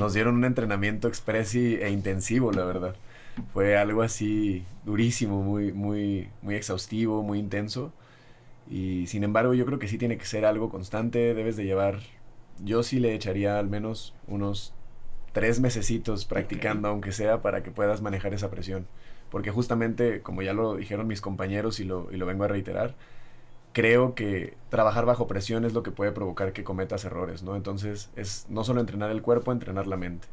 nos 0.00 0.14
dieron 0.14 0.36
un 0.36 0.46
entrenamiento 0.46 1.06
express 1.06 1.54
e 1.54 1.90
intensivo, 1.90 2.50
la 2.50 2.64
verdad. 2.64 2.96
Fue 3.52 3.76
algo 3.76 4.02
así 4.02 4.64
durísimo, 4.84 5.42
muy, 5.42 5.72
muy, 5.72 6.28
muy 6.42 6.54
exhaustivo, 6.54 7.22
muy 7.22 7.38
intenso. 7.38 7.92
Y 8.70 9.06
sin 9.06 9.24
embargo, 9.24 9.54
yo 9.54 9.64
creo 9.66 9.78
que 9.78 9.88
sí 9.88 9.98
tiene 9.98 10.18
que 10.18 10.26
ser 10.26 10.44
algo 10.44 10.70
constante, 10.70 11.34
debes 11.34 11.56
de 11.56 11.64
llevar, 11.64 12.00
yo 12.62 12.82
sí 12.82 13.00
le 13.00 13.14
echaría 13.14 13.58
al 13.58 13.68
menos 13.68 14.14
unos 14.26 14.74
tres 15.32 15.60
mesecitos 15.60 16.24
practicando, 16.24 16.88
okay. 16.88 16.92
aunque 16.92 17.12
sea, 17.12 17.42
para 17.42 17.62
que 17.62 17.70
puedas 17.70 18.02
manejar 18.02 18.34
esa 18.34 18.50
presión. 18.50 18.86
Porque 19.30 19.50
justamente, 19.50 20.22
como 20.22 20.42
ya 20.42 20.52
lo 20.52 20.76
dijeron 20.76 21.06
mis 21.06 21.20
compañeros 21.20 21.80
y 21.80 21.84
lo, 21.84 22.08
y 22.12 22.16
lo 22.16 22.26
vengo 22.26 22.44
a 22.44 22.48
reiterar, 22.48 22.94
creo 23.72 24.14
que 24.14 24.54
trabajar 24.70 25.06
bajo 25.06 25.26
presión 25.26 25.64
es 25.64 25.72
lo 25.72 25.82
que 25.82 25.90
puede 25.90 26.12
provocar 26.12 26.52
que 26.52 26.64
cometas 26.64 27.04
errores, 27.04 27.42
¿no? 27.42 27.56
Entonces, 27.56 28.10
es 28.16 28.46
no 28.48 28.64
solo 28.64 28.80
entrenar 28.80 29.10
el 29.10 29.22
cuerpo, 29.22 29.52
entrenar 29.52 29.86
la 29.86 29.96
mente. 29.96 30.28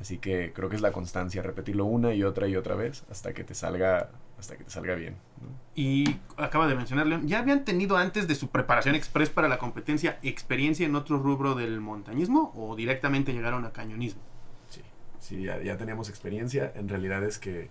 Así 0.00 0.16
que 0.16 0.52
creo 0.54 0.70
que 0.70 0.76
es 0.76 0.82
la 0.82 0.92
constancia, 0.92 1.42
repetirlo 1.42 1.84
una 1.84 2.14
y 2.14 2.22
otra 2.22 2.48
y 2.48 2.56
otra 2.56 2.74
vez 2.74 3.04
hasta 3.10 3.34
que 3.34 3.44
te 3.44 3.54
salga, 3.54 4.08
hasta 4.38 4.56
que 4.56 4.64
te 4.64 4.70
salga 4.70 4.94
bien. 4.94 5.16
¿no? 5.42 5.48
Y 5.74 6.16
acaba 6.38 6.66
de 6.66 6.74
mencionar, 6.74 7.06
León, 7.06 7.28
¿ya 7.28 7.40
habían 7.40 7.66
tenido 7.66 7.98
antes 7.98 8.26
de 8.26 8.34
su 8.34 8.48
preparación 8.48 8.94
express 8.94 9.28
para 9.28 9.46
la 9.46 9.58
competencia 9.58 10.18
experiencia 10.22 10.86
en 10.86 10.94
otro 10.94 11.18
rubro 11.18 11.54
del 11.54 11.80
montañismo 11.80 12.50
o 12.56 12.74
directamente 12.76 13.34
llegaron 13.34 13.66
a 13.66 13.72
cañonismo? 13.72 14.22
Sí, 14.70 14.80
sí, 15.18 15.42
ya, 15.42 15.62
ya 15.62 15.76
teníamos 15.76 16.08
experiencia. 16.08 16.72
En 16.74 16.88
realidad 16.88 17.22
es 17.22 17.38
que 17.38 17.68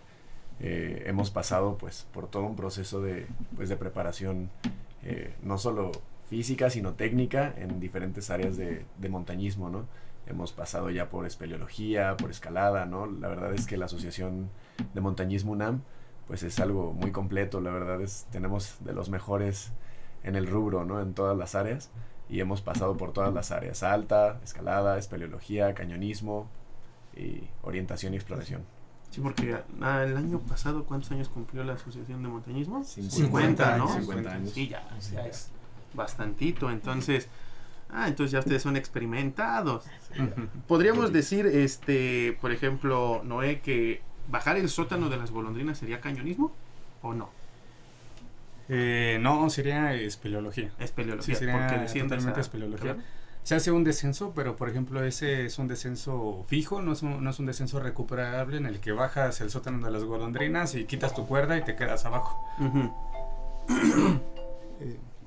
eh, 0.59 1.03
hemos 1.07 1.31
pasado 1.31 1.79
pues 1.79 2.05
por 2.13 2.27
todo 2.27 2.43
un 2.43 2.55
proceso 2.55 3.01
de, 3.01 3.25
pues, 3.55 3.69
de 3.69 3.75
preparación, 3.75 4.51
eh, 5.03 5.33
no 5.41 5.57
solo 5.57 5.91
física, 6.29 6.69
sino 6.69 6.93
técnica 6.93 7.55
en 7.57 7.79
diferentes 7.79 8.29
áreas 8.29 8.55
de, 8.55 8.85
de 8.99 9.09
montañismo, 9.09 9.71
¿no? 9.71 9.87
Hemos 10.29 10.51
pasado 10.51 10.89
ya 10.89 11.09
por 11.09 11.25
espeleología, 11.25 12.15
por 12.17 12.29
escalada, 12.31 12.85
¿no? 12.85 13.05
La 13.05 13.27
verdad 13.27 13.53
es 13.53 13.65
que 13.65 13.77
la 13.77 13.85
Asociación 13.85 14.49
de 14.93 15.01
Montañismo 15.01 15.51
UNAM, 15.51 15.81
pues 16.27 16.43
es 16.43 16.59
algo 16.59 16.93
muy 16.93 17.11
completo, 17.11 17.61
la 17.61 17.71
verdad 17.71 18.01
es, 18.01 18.27
tenemos 18.31 18.77
de 18.81 18.93
los 18.93 19.09
mejores 19.09 19.71
en 20.23 20.35
el 20.35 20.47
rubro, 20.47 20.85
¿no? 20.85 21.01
En 21.01 21.13
todas 21.13 21.37
las 21.37 21.55
áreas, 21.55 21.89
y 22.29 22.39
hemos 22.39 22.61
pasado 22.61 22.97
por 22.97 23.13
todas 23.13 23.33
las 23.33 23.51
áreas, 23.51 23.83
alta, 23.83 24.39
escalada, 24.43 24.97
espeleología, 24.97 25.73
cañonismo, 25.73 26.47
y 27.15 27.43
orientación 27.63 28.13
y 28.13 28.17
exploración. 28.17 28.61
Sí, 29.09 29.21
porque 29.21 29.57
ah, 29.81 30.03
el 30.03 30.15
año 30.15 30.39
pasado, 30.39 30.85
¿cuántos 30.85 31.11
años 31.11 31.29
cumplió 31.29 31.63
la 31.63 31.73
Asociación 31.73 32.21
de 32.21 32.29
Montañismo? 32.29 32.83
50, 32.83 33.15
50 33.15 33.77
¿no? 33.77 33.87
50 33.87 34.31
años. 34.31 34.51
Sí, 34.51 34.67
ya, 34.67 34.87
ya 35.11 35.25
es 35.25 35.49
bastantito, 35.93 36.69
entonces... 36.69 37.27
Ah, 37.91 38.07
entonces 38.07 38.31
ya 38.31 38.39
ustedes 38.39 38.61
son 38.61 38.77
experimentados. 38.77 39.85
Podríamos 40.67 41.11
decir, 41.11 41.47
este, 41.47 42.37
por 42.39 42.51
ejemplo, 42.51 43.21
Noé, 43.23 43.61
que 43.61 44.01
bajar 44.29 44.57
el 44.57 44.69
sótano 44.69 45.09
de 45.09 45.17
las 45.17 45.31
golondrinas 45.31 45.79
sería 45.79 45.99
cañonismo 45.99 46.53
o 47.01 47.13
no? 47.13 47.29
Eh, 48.69 49.17
no, 49.21 49.49
sería 49.49 49.93
espeleología. 49.95 50.71
Espeleología, 50.79 51.35
sí, 51.35 51.39
sería 51.39 51.57
porque 51.57 51.99
totalmente 52.01 52.39
a... 52.39 52.41
espeleología. 52.41 52.97
Se 53.41 53.55
hace 53.55 53.71
un 53.71 53.83
descenso, 53.83 54.33
pero 54.35 54.55
por 54.55 54.69
ejemplo 54.69 55.03
ese 55.03 55.45
es 55.45 55.57
un 55.57 55.67
descenso 55.67 56.45
fijo, 56.47 56.81
no 56.83 56.91
es 56.91 57.01
un, 57.01 57.23
no 57.23 57.29
es 57.31 57.39
un 57.39 57.47
descenso 57.47 57.79
recuperable 57.79 58.57
en 58.57 58.67
el 58.67 58.79
que 58.79 58.91
bajas 58.91 59.41
el 59.41 59.49
sótano 59.49 59.83
de 59.83 59.91
las 59.91 60.03
golondrinas 60.03 60.75
y 60.75 60.85
quitas 60.85 61.15
tu 61.15 61.25
cuerda 61.25 61.57
y 61.57 61.63
te 61.63 61.75
quedas 61.75 62.05
abajo. 62.05 62.45
Uh 62.59 62.91
-huh. 63.69 64.19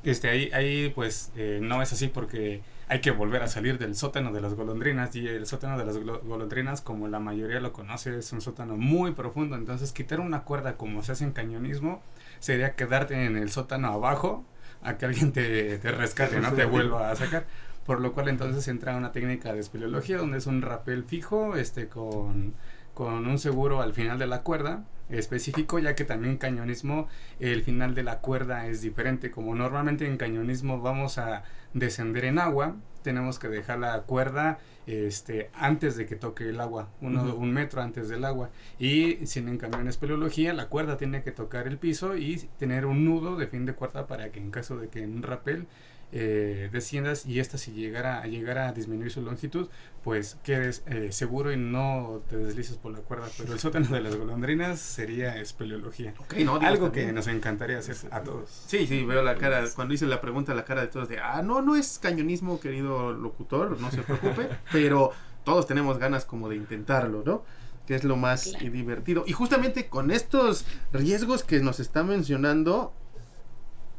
Este, 0.04 0.28
ahí, 0.28 0.50
ahí 0.52 0.92
pues 0.94 1.30
eh, 1.36 1.60
no 1.62 1.80
es 1.80 1.92
así 1.92 2.08
porque 2.08 2.60
hay 2.88 3.00
que 3.00 3.12
volver 3.12 3.42
a 3.42 3.48
salir 3.48 3.78
del 3.78 3.94
sótano 3.94 4.32
de 4.32 4.40
las 4.40 4.54
golondrinas 4.54 5.14
y 5.14 5.26
el 5.28 5.46
sótano 5.46 5.78
de 5.78 5.84
las 5.84 5.96
golondrinas 5.96 6.80
como 6.80 7.06
la 7.06 7.20
mayoría 7.20 7.60
lo 7.60 7.72
conoce 7.72 8.18
es 8.18 8.32
un 8.32 8.40
sótano 8.40 8.76
muy 8.76 9.12
profundo 9.12 9.54
entonces 9.56 9.92
quitar 9.92 10.18
una 10.20 10.42
cuerda 10.42 10.76
como 10.76 11.02
se 11.02 11.12
hace 11.12 11.24
en 11.24 11.32
cañonismo 11.32 12.02
sería 12.40 12.74
quedarte 12.74 13.24
en 13.24 13.36
el 13.36 13.50
sótano 13.50 13.88
abajo 13.88 14.44
a 14.82 14.98
que 14.98 15.06
alguien 15.06 15.32
te, 15.32 15.78
te 15.78 15.92
rescate, 15.92 16.40
no 16.40 16.52
te 16.52 16.64
vuelva 16.64 17.10
a 17.12 17.16
sacar 17.16 17.46
por 17.86 18.00
lo 18.00 18.12
cual 18.12 18.28
entonces 18.28 18.66
entra 18.68 18.96
una 18.96 19.12
técnica 19.12 19.52
de 19.52 19.60
espeleología 19.60 20.18
donde 20.18 20.38
es 20.38 20.46
un 20.46 20.62
rapel 20.62 21.04
fijo 21.04 21.56
este 21.56 21.88
con, 21.88 22.54
con 22.94 23.26
un 23.26 23.38
seguro 23.38 23.80
al 23.80 23.94
final 23.94 24.18
de 24.18 24.26
la 24.26 24.42
cuerda 24.42 24.84
específico, 25.10 25.78
ya 25.78 25.94
que 25.94 26.04
también 26.04 26.36
cañonismo 26.36 27.08
el 27.40 27.62
final 27.62 27.94
de 27.94 28.02
la 28.02 28.18
cuerda 28.18 28.66
es 28.66 28.80
diferente. 28.82 29.30
Como 29.30 29.54
normalmente 29.54 30.06
en 30.06 30.16
cañonismo 30.16 30.80
vamos 30.80 31.18
a 31.18 31.44
descender 31.74 32.24
en 32.24 32.38
agua, 32.38 32.76
tenemos 33.02 33.38
que 33.38 33.48
dejar 33.48 33.78
la 33.78 34.02
cuerda 34.02 34.58
este, 34.86 35.50
antes 35.54 35.96
de 35.96 36.06
que 36.06 36.16
toque 36.16 36.48
el 36.48 36.60
agua, 36.60 36.88
uno, 37.00 37.34
un 37.34 37.52
metro 37.52 37.82
antes 37.82 38.08
del 38.08 38.24
agua. 38.24 38.50
Y 38.78 39.26
si 39.26 39.40
en 39.40 39.58
cambio 39.58 39.80
en 39.80 39.88
espeleología, 39.88 40.52
la 40.52 40.68
cuerda 40.68 40.96
tiene 40.96 41.22
que 41.22 41.30
tocar 41.30 41.66
el 41.66 41.78
piso 41.78 42.16
y 42.16 42.36
tener 42.58 42.86
un 42.86 43.04
nudo 43.04 43.36
de 43.36 43.46
fin 43.46 43.66
de 43.66 43.74
cuerda 43.74 44.06
para 44.06 44.30
que 44.30 44.40
en 44.40 44.50
caso 44.50 44.76
de 44.76 44.88
que 44.88 45.02
en 45.02 45.14
un 45.16 45.22
rappel 45.22 45.66
eh, 46.12 46.68
desciendas 46.70 47.24
y 47.24 47.40
esta 47.40 47.56
si 47.56 47.72
llegara 47.72 48.20
a 48.20 48.26
llegar 48.26 48.58
a 48.58 48.72
disminuir 48.72 49.10
su 49.10 49.22
longitud, 49.22 49.68
pues 50.04 50.36
quedes 50.44 50.82
eh, 50.86 51.10
seguro 51.10 51.52
y 51.52 51.56
no 51.56 52.22
te 52.28 52.36
deslices 52.36 52.76
por 52.76 52.92
la 52.92 52.98
cuerda. 52.98 53.28
Pero 53.38 53.54
el 53.54 53.58
sótano 53.58 53.88
de 53.88 54.00
las 54.00 54.14
golondrinas 54.16 54.78
sería 54.78 55.36
espeleología. 55.40 56.12
Algo 56.60 56.92
que 56.92 57.12
nos 57.12 57.28
encantaría 57.28 57.78
hacer 57.78 57.96
a 58.10 58.22
todos. 58.22 58.50
Sí, 58.66 58.86
sí, 58.86 59.04
veo 59.04 59.22
la 59.22 59.36
cara, 59.36 59.64
cuando 59.74 59.94
hice 59.94 60.06
la 60.06 60.20
pregunta, 60.20 60.54
la 60.54 60.64
cara 60.64 60.82
de 60.82 60.88
todos 60.88 61.08
de, 61.08 61.18
ah, 61.18 61.42
no, 61.42 61.62
no 61.62 61.76
es 61.76 61.98
cañonismo, 61.98 62.60
querido 62.60 63.12
locutor, 63.12 63.80
no 63.80 63.90
se 63.90 64.02
preocupe, 64.02 64.48
pero 64.72 65.12
todos 65.44 65.66
tenemos 65.66 65.98
ganas 65.98 66.24
como 66.24 66.48
de 66.48 66.56
intentarlo, 66.56 67.22
¿no? 67.24 67.44
que 67.86 67.94
es 67.94 68.04
lo 68.04 68.16
más 68.16 68.52
divertido. 68.60 69.24
Y 69.26 69.32
justamente 69.32 69.88
con 69.88 70.10
estos 70.10 70.64
riesgos 70.92 71.42
que 71.42 71.60
nos 71.60 71.80
está 71.80 72.04
mencionando, 72.04 72.92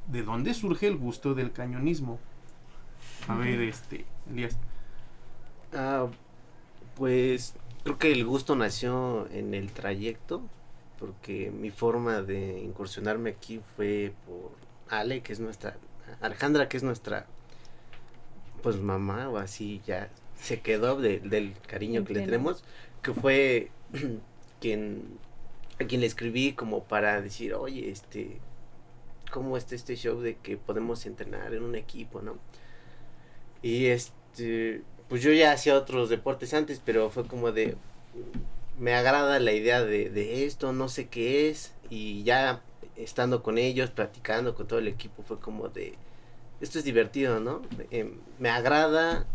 ¿de 0.08 0.24
dónde 0.24 0.54
surge 0.54 0.88
el 0.88 0.98
gusto 0.98 1.34
del 1.34 1.52
cañonismo? 1.52 2.20
A 3.28 3.36
ver, 3.36 3.62
este, 3.62 4.06
Elías. 4.30 4.58
Ah, 5.74 6.08
pues 6.96 7.56
creo 7.84 7.98
que 7.98 8.12
el 8.12 8.26
gusto 8.26 8.56
nació 8.56 9.28
en 9.32 9.54
el 9.54 9.72
trayecto, 9.72 10.42
porque 11.00 11.52
mi 11.52 11.70
forma 11.70 12.22
de 12.22 12.60
incursionarme 12.62 13.32
aquí 13.32 13.62
fue 13.76 14.14
por 14.26 14.52
Ale, 14.90 15.22
que 15.22 15.34
es 15.34 15.40
nuestra, 15.40 15.78
Alejandra, 16.22 16.70
que 16.70 16.78
es 16.78 16.84
nuestra, 16.84 17.26
pues 18.62 18.78
mamá, 18.78 19.30
o 19.30 19.38
así 19.38 19.82
ya 19.86 20.10
se 20.36 20.62
quedó 20.62 21.00
del 21.00 21.56
cariño 21.68 22.04
que 22.04 22.14
le 22.14 22.22
tenemos, 22.22 22.64
que 23.02 23.14
fue 23.14 23.72
quien, 24.60 25.04
a 25.80 25.86
quien 25.86 26.02
le 26.02 26.08
escribí 26.08 26.54
como 26.54 26.84
para 26.84 27.22
decir, 27.22 27.54
oye, 27.54 27.90
este, 27.90 28.40
cómo 29.34 29.58
está 29.58 29.74
este 29.74 29.96
show 29.96 30.22
de 30.22 30.36
que 30.36 30.58
podemos 30.58 31.08
entrenar 31.08 31.56
en 31.56 31.64
un 31.64 31.74
equipo, 31.76 32.22
¿no? 32.22 32.38
Y 33.64 33.88
este, 33.88 34.84
pues 35.10 35.24
yo 35.24 35.34
ya 35.34 35.52
hacía 35.52 35.76
otros 35.76 36.10
deportes 36.10 36.54
antes, 36.54 36.80
pero 36.86 37.10
fue 37.10 37.26
como 37.26 37.52
de, 37.52 37.76
me 38.78 38.94
agrada 38.94 39.40
la 39.40 39.52
idea 39.52 39.84
de, 39.84 40.46
esto, 40.46 40.72
no 40.72 40.88
sé 40.88 41.08
qué 41.08 41.50
es, 41.50 41.74
y 41.90 42.22
ya 42.24 42.62
estando 42.96 43.42
con 43.42 43.58
ellos, 43.58 43.90
practicando 43.90 44.54
con 44.54 44.68
todo 44.68 44.78
el 44.78 44.88
equipo, 44.88 45.24
fue 45.24 45.40
como 45.40 45.68
de, 45.68 45.96
esto 46.62 46.78
es 46.78 46.86
divertido, 46.86 47.40
¿no? 47.40 47.64
Em, 47.90 48.20
me 48.38 48.50
agrada, 48.50 49.26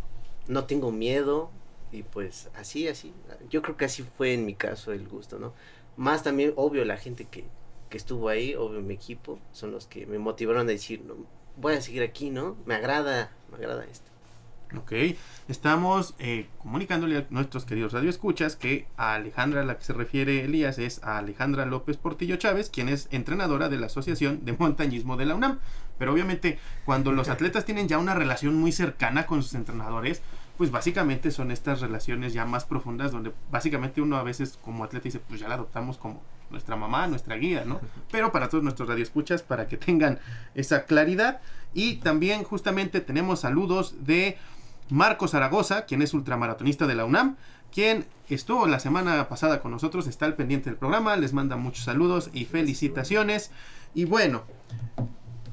no 0.46 0.64
tengo 0.66 0.92
miedo, 0.92 1.50
y 1.90 2.04
pues 2.04 2.50
así, 2.54 2.86
así, 2.86 3.12
yo 3.50 3.62
creo 3.62 3.76
que 3.76 3.86
así 3.86 4.04
fue 4.16 4.32
en 4.32 4.46
mi 4.46 4.54
caso 4.54 4.92
el 4.92 5.08
gusto, 5.08 5.40
¿no? 5.40 5.54
Más 5.96 6.22
también, 6.22 6.52
obvio, 6.54 6.84
la 6.84 6.98
gente 6.98 7.24
que, 7.24 7.44
que 7.88 7.96
estuvo 7.96 8.28
ahí, 8.28 8.54
obvio 8.54 8.80
mi 8.80 8.94
equipo, 8.94 9.38
son 9.52 9.72
los 9.72 9.86
que 9.86 10.06
me 10.06 10.18
motivaron 10.18 10.62
a 10.62 10.70
decir, 10.70 11.02
no, 11.04 11.14
voy 11.56 11.74
a 11.74 11.80
seguir 11.80 12.02
aquí, 12.02 12.30
¿no? 12.30 12.56
Me 12.66 12.74
agrada, 12.74 13.30
me 13.50 13.56
agrada 13.56 13.84
esto. 13.84 14.08
Ok, 14.76 14.92
estamos 15.48 16.14
eh, 16.18 16.46
comunicándole 16.58 17.16
a 17.16 17.26
nuestros 17.30 17.64
queridos 17.64 17.94
radioescuchas 17.94 18.54
que 18.54 18.86
a 18.98 19.14
Alejandra 19.14 19.62
a 19.62 19.64
la 19.64 19.78
que 19.78 19.84
se 19.84 19.94
refiere 19.94 20.44
Elías 20.44 20.78
es 20.78 21.02
a 21.02 21.16
Alejandra 21.16 21.64
López 21.64 21.96
Portillo 21.96 22.36
Chávez, 22.36 22.68
quien 22.68 22.90
es 22.90 23.08
entrenadora 23.10 23.70
de 23.70 23.78
la 23.78 23.86
Asociación 23.86 24.44
de 24.44 24.52
Montañismo 24.52 25.16
de 25.16 25.24
la 25.24 25.36
UNAM. 25.36 25.58
Pero 25.98 26.12
obviamente 26.12 26.58
cuando 26.84 27.12
los 27.12 27.30
atletas 27.30 27.64
tienen 27.64 27.88
ya 27.88 27.96
una 27.96 28.14
relación 28.14 28.56
muy 28.56 28.70
cercana 28.72 29.26
con 29.26 29.42
sus 29.42 29.54
entrenadores, 29.54 30.20
pues 30.58 30.70
básicamente 30.70 31.30
son 31.30 31.50
estas 31.50 31.80
relaciones 31.80 32.34
ya 32.34 32.44
más 32.44 32.66
profundas 32.66 33.10
donde 33.10 33.32
básicamente 33.50 34.02
uno 34.02 34.18
a 34.18 34.22
veces 34.22 34.58
como 34.60 34.84
atleta 34.84 35.04
dice, 35.04 35.20
pues 35.20 35.40
ya 35.40 35.48
la 35.48 35.54
adoptamos 35.54 35.96
como 35.96 36.20
nuestra 36.50 36.76
mamá, 36.76 37.06
nuestra 37.06 37.36
guía, 37.36 37.64
¿no? 37.64 37.80
Pero 38.10 38.32
para 38.32 38.48
todos 38.48 38.64
nuestros 38.64 38.88
radioescuchas, 38.88 39.42
para 39.42 39.68
que 39.68 39.76
tengan 39.76 40.18
esa 40.54 40.84
claridad. 40.84 41.40
Y 41.74 41.96
también 41.96 42.44
justamente 42.44 43.00
tenemos 43.00 43.40
saludos 43.40 44.04
de 44.04 44.38
Marco 44.90 45.28
Zaragoza, 45.28 45.84
quien 45.84 46.02
es 46.02 46.14
ultramaratonista 46.14 46.86
de 46.86 46.94
la 46.94 47.04
UNAM, 47.04 47.36
quien 47.72 48.06
estuvo 48.28 48.66
la 48.66 48.80
semana 48.80 49.28
pasada 49.28 49.60
con 49.60 49.70
nosotros, 49.70 50.06
está 50.06 50.26
al 50.26 50.34
pendiente 50.34 50.70
del 50.70 50.78
programa, 50.78 51.16
les 51.16 51.32
manda 51.32 51.56
muchos 51.56 51.84
saludos 51.84 52.30
y 52.32 52.46
felicitaciones. 52.46 53.50
Y 53.94 54.04
bueno, 54.04 54.44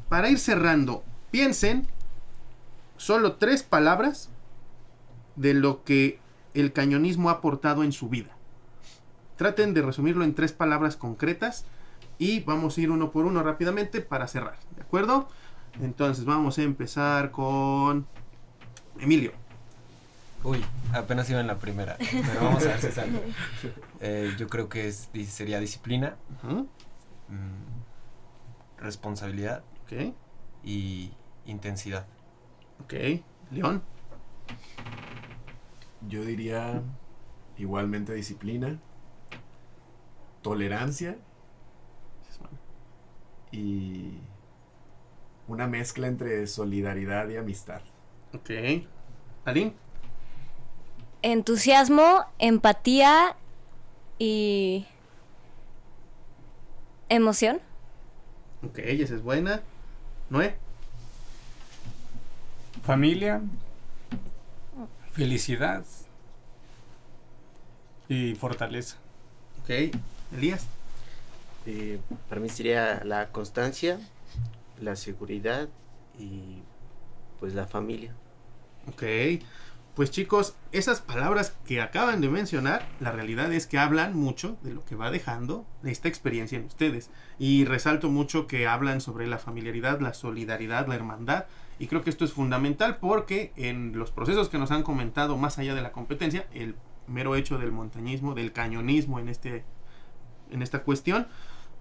para 0.10 0.30
ir 0.30 0.40
cerrando, 0.40 1.04
piensen 1.32 1.88
solo 2.98 3.34
tres 3.34 3.64
palabras 3.64 4.30
de 5.36 5.54
lo 5.54 5.84
que 5.84 6.20
el 6.54 6.72
cañonismo 6.72 7.30
ha 7.30 7.34
aportado 7.34 7.84
en 7.84 7.92
su 7.92 8.08
vida. 8.08 8.35
Traten 9.38 9.74
de 9.74 9.82
resumirlo 9.82 10.24
en 10.24 10.34
tres 10.34 10.54
palabras 10.54 10.96
concretas 10.96 11.66
y 12.18 12.42
vamos 12.42 12.78
a 12.78 12.82
ir 12.82 12.92
uno 12.92 13.12
por 13.12 13.26
uno 13.26 13.44
rápidamente 13.44 14.02
para 14.02 14.28
cerrar, 14.28 14.58
¿de 14.76 14.82
acuerdo? 14.82 15.28
Entonces 15.82 16.26
vamos 16.26 16.58
a 16.58 16.64
empezar 16.64 17.32
con 17.32 18.08
Emilio. 19.00 19.34
Uy, 20.44 20.64
apenas 20.94 21.30
iba 21.30 21.40
en 21.40 21.48
la 21.48 21.58
primera, 21.58 21.98
pero 21.98 22.42
vamos 22.44 22.64
a 22.66 22.68
ver 22.68 22.80
si 22.82 22.92
sale. 22.92 23.20
Eh, 24.00 24.34
yo 24.38 24.48
creo 24.48 24.70
que 24.70 24.88
es, 24.88 25.10
sería 25.28 25.60
disciplina, 25.60 26.16
mm, 26.44 26.64
responsabilidad 28.78 29.64
y 30.64 31.12
intensidad. 31.46 32.06
Ok, 32.84 32.94
León. 33.52 33.82
Yo 36.08 36.24
diría 36.24 36.84
igualmente 37.58 38.14
disciplina, 38.14 38.80
tolerancia 40.46 41.18
y 43.52 44.12
una 45.48 45.66
mezcla 45.66 46.06
entre 46.06 46.46
solidaridad 46.46 47.28
y 47.30 47.38
amistad. 47.38 47.82
Ok. 48.32 48.52
¿Aline? 49.44 49.74
Entusiasmo, 51.24 52.26
empatía 52.38 53.36
y 54.20 54.86
emoción. 57.10 57.60
Ok, 58.62 58.78
esa 58.78 59.16
es 59.16 59.24
buena. 59.24 59.64
¿Noé? 60.30 60.58
Familia, 62.84 63.42
felicidad 65.12 65.84
y 68.08 68.36
fortaleza. 68.36 68.98
Ok. 69.64 69.96
Elías. 70.34 70.68
Eh, 71.66 72.00
para 72.30 72.42
mí 72.42 72.50
sería 72.50 73.04
la 73.04 73.30
constancia, 73.30 74.00
la 74.80 74.96
seguridad 74.96 75.68
y 76.20 76.62
pues 77.40 77.54
la 77.54 77.66
familia. 77.66 78.14
Ok. 78.88 79.04
Pues 79.96 80.12
chicos, 80.12 80.56
esas 80.74 81.00
palabras 81.00 81.56
que 81.66 81.82
acaban 81.82 82.20
de 82.20 82.28
mencionar, 82.28 82.86
la 83.00 83.14
realidad 83.14 83.54
es 83.54 83.66
que 83.66 83.78
hablan 83.78 84.14
mucho 84.14 84.58
de 84.62 84.74
lo 84.74 84.84
que 84.84 84.96
va 84.96 85.10
dejando 85.10 85.66
esta 85.86 86.10
experiencia 86.10 86.58
en 86.58 86.66
ustedes. 86.66 87.10
Y 87.40 87.64
resalto 87.64 88.10
mucho 88.10 88.46
que 88.46 88.68
hablan 88.68 89.00
sobre 89.00 89.26
la 89.26 89.38
familiaridad, 89.38 90.02
la 90.02 90.14
solidaridad, 90.14 90.88
la 90.88 90.96
hermandad. 90.96 91.46
Y 91.80 91.88
creo 91.88 92.04
que 92.04 92.10
esto 92.10 92.26
es 92.26 92.34
fundamental 92.34 92.98
porque 92.98 93.54
en 93.56 93.98
los 93.98 94.12
procesos 94.12 94.50
que 94.50 94.58
nos 94.58 94.72
han 94.72 94.84
comentado 94.84 95.38
más 95.38 95.60
allá 95.60 95.74
de 95.74 95.82
la 95.82 95.94
competencia, 95.94 96.46
el 96.54 96.76
mero 97.08 97.38
hecho 97.38 97.58
del 97.58 97.72
montañismo, 97.72 98.34
del 98.34 98.52
cañonismo 98.52 99.20
en 99.20 99.30
este 99.30 99.64
en 100.52 100.62
esta 100.62 100.84
cuestión, 100.84 101.28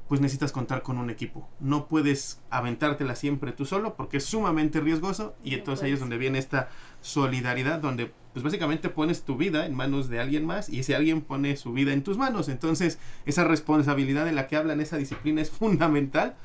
pues 0.09 0.21
necesitas 0.21 0.53
contar 0.53 0.83
con 0.83 0.99
un 0.99 1.11
equipo. 1.11 1.49
No 1.61 1.87
puedes 1.87 2.41
aventártela 2.51 3.17
siempre 3.17 3.53
tú 3.53 3.65
solo 3.65 3.95
porque 3.95 4.19
es 4.19 4.25
sumamente 4.25 4.81
riesgoso 4.81 5.35
y 5.43 5.55
entonces 5.55 5.85
ahí 5.85 5.93
es 5.93 6.01
donde 6.01 6.19
viene 6.19 6.39
esta 6.39 6.69
solidaridad 7.01 7.79
donde 7.79 8.13
pues 8.33 8.43
básicamente 8.43 8.89
pones 8.89 9.23
tu 9.23 9.37
vida 9.37 9.65
en 9.65 9.75
manos 9.75 10.09
de 10.09 10.21
alguien 10.21 10.45
más 10.45 10.69
y 10.69 10.81
ese 10.81 10.95
alguien 10.95 11.23
pone 11.23 11.57
su 11.57 11.73
vida 11.73 11.93
en 11.93 12.03
tus 12.03 12.19
manos. 12.19 12.49
Entonces 12.49 12.99
esa 13.25 13.45
responsabilidad 13.45 14.25
de 14.25 14.33
la 14.33 14.47
que 14.47 14.57
hablan, 14.57 14.81
esa 14.81 14.99
disciplina 14.99 15.41
es 15.41 15.51
fundamental 15.51 16.37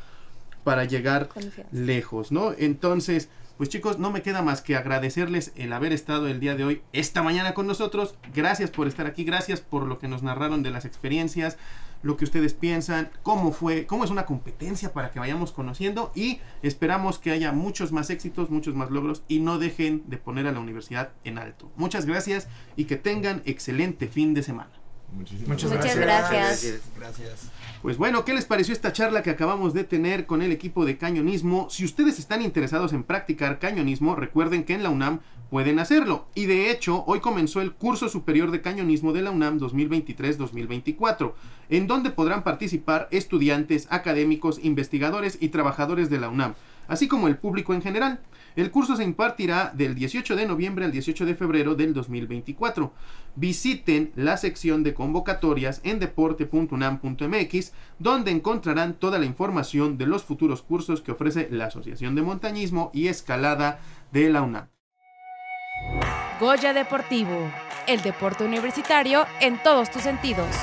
para 0.63 0.86
llegar 0.86 1.29
lejos, 1.71 2.32
¿no? 2.32 2.53
Entonces, 2.58 3.29
pues 3.58 3.69
chicos, 3.69 3.99
no 3.99 4.12
me 4.12 4.21
queda 4.21 4.41
más 4.41 4.62
que 4.62 4.75
agradecerles 4.75 5.51
el 5.55 5.73
haber 5.73 5.93
estado 5.93 6.27
el 6.27 6.39
día 6.39 6.55
de 6.55 6.63
hoy, 6.63 6.82
esta 6.93 7.23
mañana 7.23 7.53
con 7.53 7.67
nosotros. 7.67 8.15
Gracias 8.34 8.69
por 8.69 8.88
estar 8.88 9.05
aquí, 9.05 9.23
gracias 9.23 9.62
por 9.62 9.86
lo 9.86 9.99
que 9.99 10.08
nos 10.08 10.21
narraron 10.23 10.63
de 10.63 10.69
las 10.69 10.86
experiencias, 10.86 11.58
lo 12.02 12.18
que 12.18 12.26
ustedes 12.26 12.54
piensan, 12.54 13.10
cómo 13.24 13.52
fue, 13.52 13.86
cómo 13.86 14.04
es 14.04 14.10
una 14.10 14.26
competencia 14.26 14.94
para 14.94 15.12
que 15.12 15.20
vayamos 15.20 15.52
conociendo 15.52 16.12
y 16.16 16.40
esperamos 16.62 17.20
que 17.20 17.32
haya 17.32 17.52
muchos 17.52 17.92
más 17.92 18.10
éxitos, 18.10 18.50
muchos 18.50 18.76
más 18.76 18.90
logros 18.90 19.24
y 19.28 19.40
no 19.40 19.60
dejen 19.60 20.04
de 20.08 20.18
poner 20.18 20.48
a 20.48 20.52
la 20.52 20.60
universidad 20.60 21.12
en 21.24 21.38
alto. 21.38 21.72
Muchas 21.76 22.06
gracias 22.06 22.48
y 22.76 22.86
que 22.86 22.96
tengan 22.96 23.42
excelente 23.46 24.08
fin 24.08 24.34
de 24.34 24.44
semana. 24.44 24.79
Muchas 25.48 25.72
gracias. 25.72 25.98
Gracias. 26.98 27.52
Pues 27.82 27.98
bueno, 27.98 28.26
¿qué 28.26 28.34
les 28.34 28.45
pareció 28.45 28.74
esta 28.74 28.91
charla 28.91 29.24
que 29.24 29.30
acabamos 29.30 29.74
de 29.74 29.86
tener 29.86 30.26
con 30.26 30.41
el 30.41 30.52
equipo 30.52 30.86
de 30.86 30.98
cañonismo? 30.98 31.69
Si 31.69 31.86
ustedes 31.86 32.19
están 32.19 32.41
interesados 32.41 32.91
en 32.91 33.04
practicar 33.04 33.60
cañonismo, 33.60 34.15
recuerden 34.15 34.65
que 34.65 34.74
en 34.74 34.84
la 34.84 34.89
UNAM 34.89 35.22
pueden 35.50 35.80
hacerlo. 35.80 36.28
Y 36.36 36.45
de 36.45 36.72
hecho, 36.72 37.04
hoy 37.08 37.22
comenzó 37.22 37.62
el 37.62 37.74
curso 37.74 38.10
superior 38.10 38.52
de 38.52 38.62
cañonismo 38.62 39.13
de 39.13 39.22
la 39.22 39.32
UNAM 39.32 39.60
2023-2024, 39.60 41.34
en 41.69 41.88
donde 41.88 42.12
podrán 42.12 42.43
participar 42.43 43.08
estudiantes, 43.12 43.88
académicos, 43.89 44.60
investigadores 44.62 45.38
y 45.39 45.50
trabajadores 45.50 46.10
de 46.10 46.19
la 46.19 46.30
UNAM, 46.30 46.56
así 46.88 47.08
como 47.08 47.28
el 47.28 47.38
público 47.38 47.74
en 47.74 47.82
general. 47.82 48.19
El 48.60 48.72
curso 48.72 48.98
se 48.98 49.06
impartirá 49.06 49.72
del 49.74 49.95
18 49.95 50.36
de 50.36 50.45
noviembre 50.45 50.84
al 50.84 50.91
18 50.91 51.26
de 51.26 51.34
febrero 51.34 51.76
del 51.76 51.93
2024. 51.93 52.91
Visiten 53.36 54.12
la 54.17 54.36
sección 54.36 54.84
de 54.84 54.93
convocatorias 54.93 55.80
en 55.86 55.98
deporte.unam.mx, 55.98 57.72
donde 58.00 58.32
encontrarán 58.32 58.95
toda 58.95 59.17
la 59.17 59.26
información 59.26 59.98
de 59.98 60.08
los 60.08 60.26
futuros 60.26 60.62
cursos 60.62 61.02
que 61.02 61.13
ofrece 61.13 61.48
la 61.50 61.67
Asociación 61.67 62.15
de 62.15 62.22
Montañismo 62.22 62.91
y 62.93 63.08
Escalada 63.08 63.80
de 64.12 64.30
la 64.30 64.41
UNAM. 64.41 64.67
Goya 66.41 66.74
Deportivo, 66.74 67.50
el 67.88 68.02
deporte 68.02 68.43
universitario 68.43 69.26
en 69.39 69.58
todos 69.63 69.89
tus 69.89 70.02
sentidos. 70.02 70.54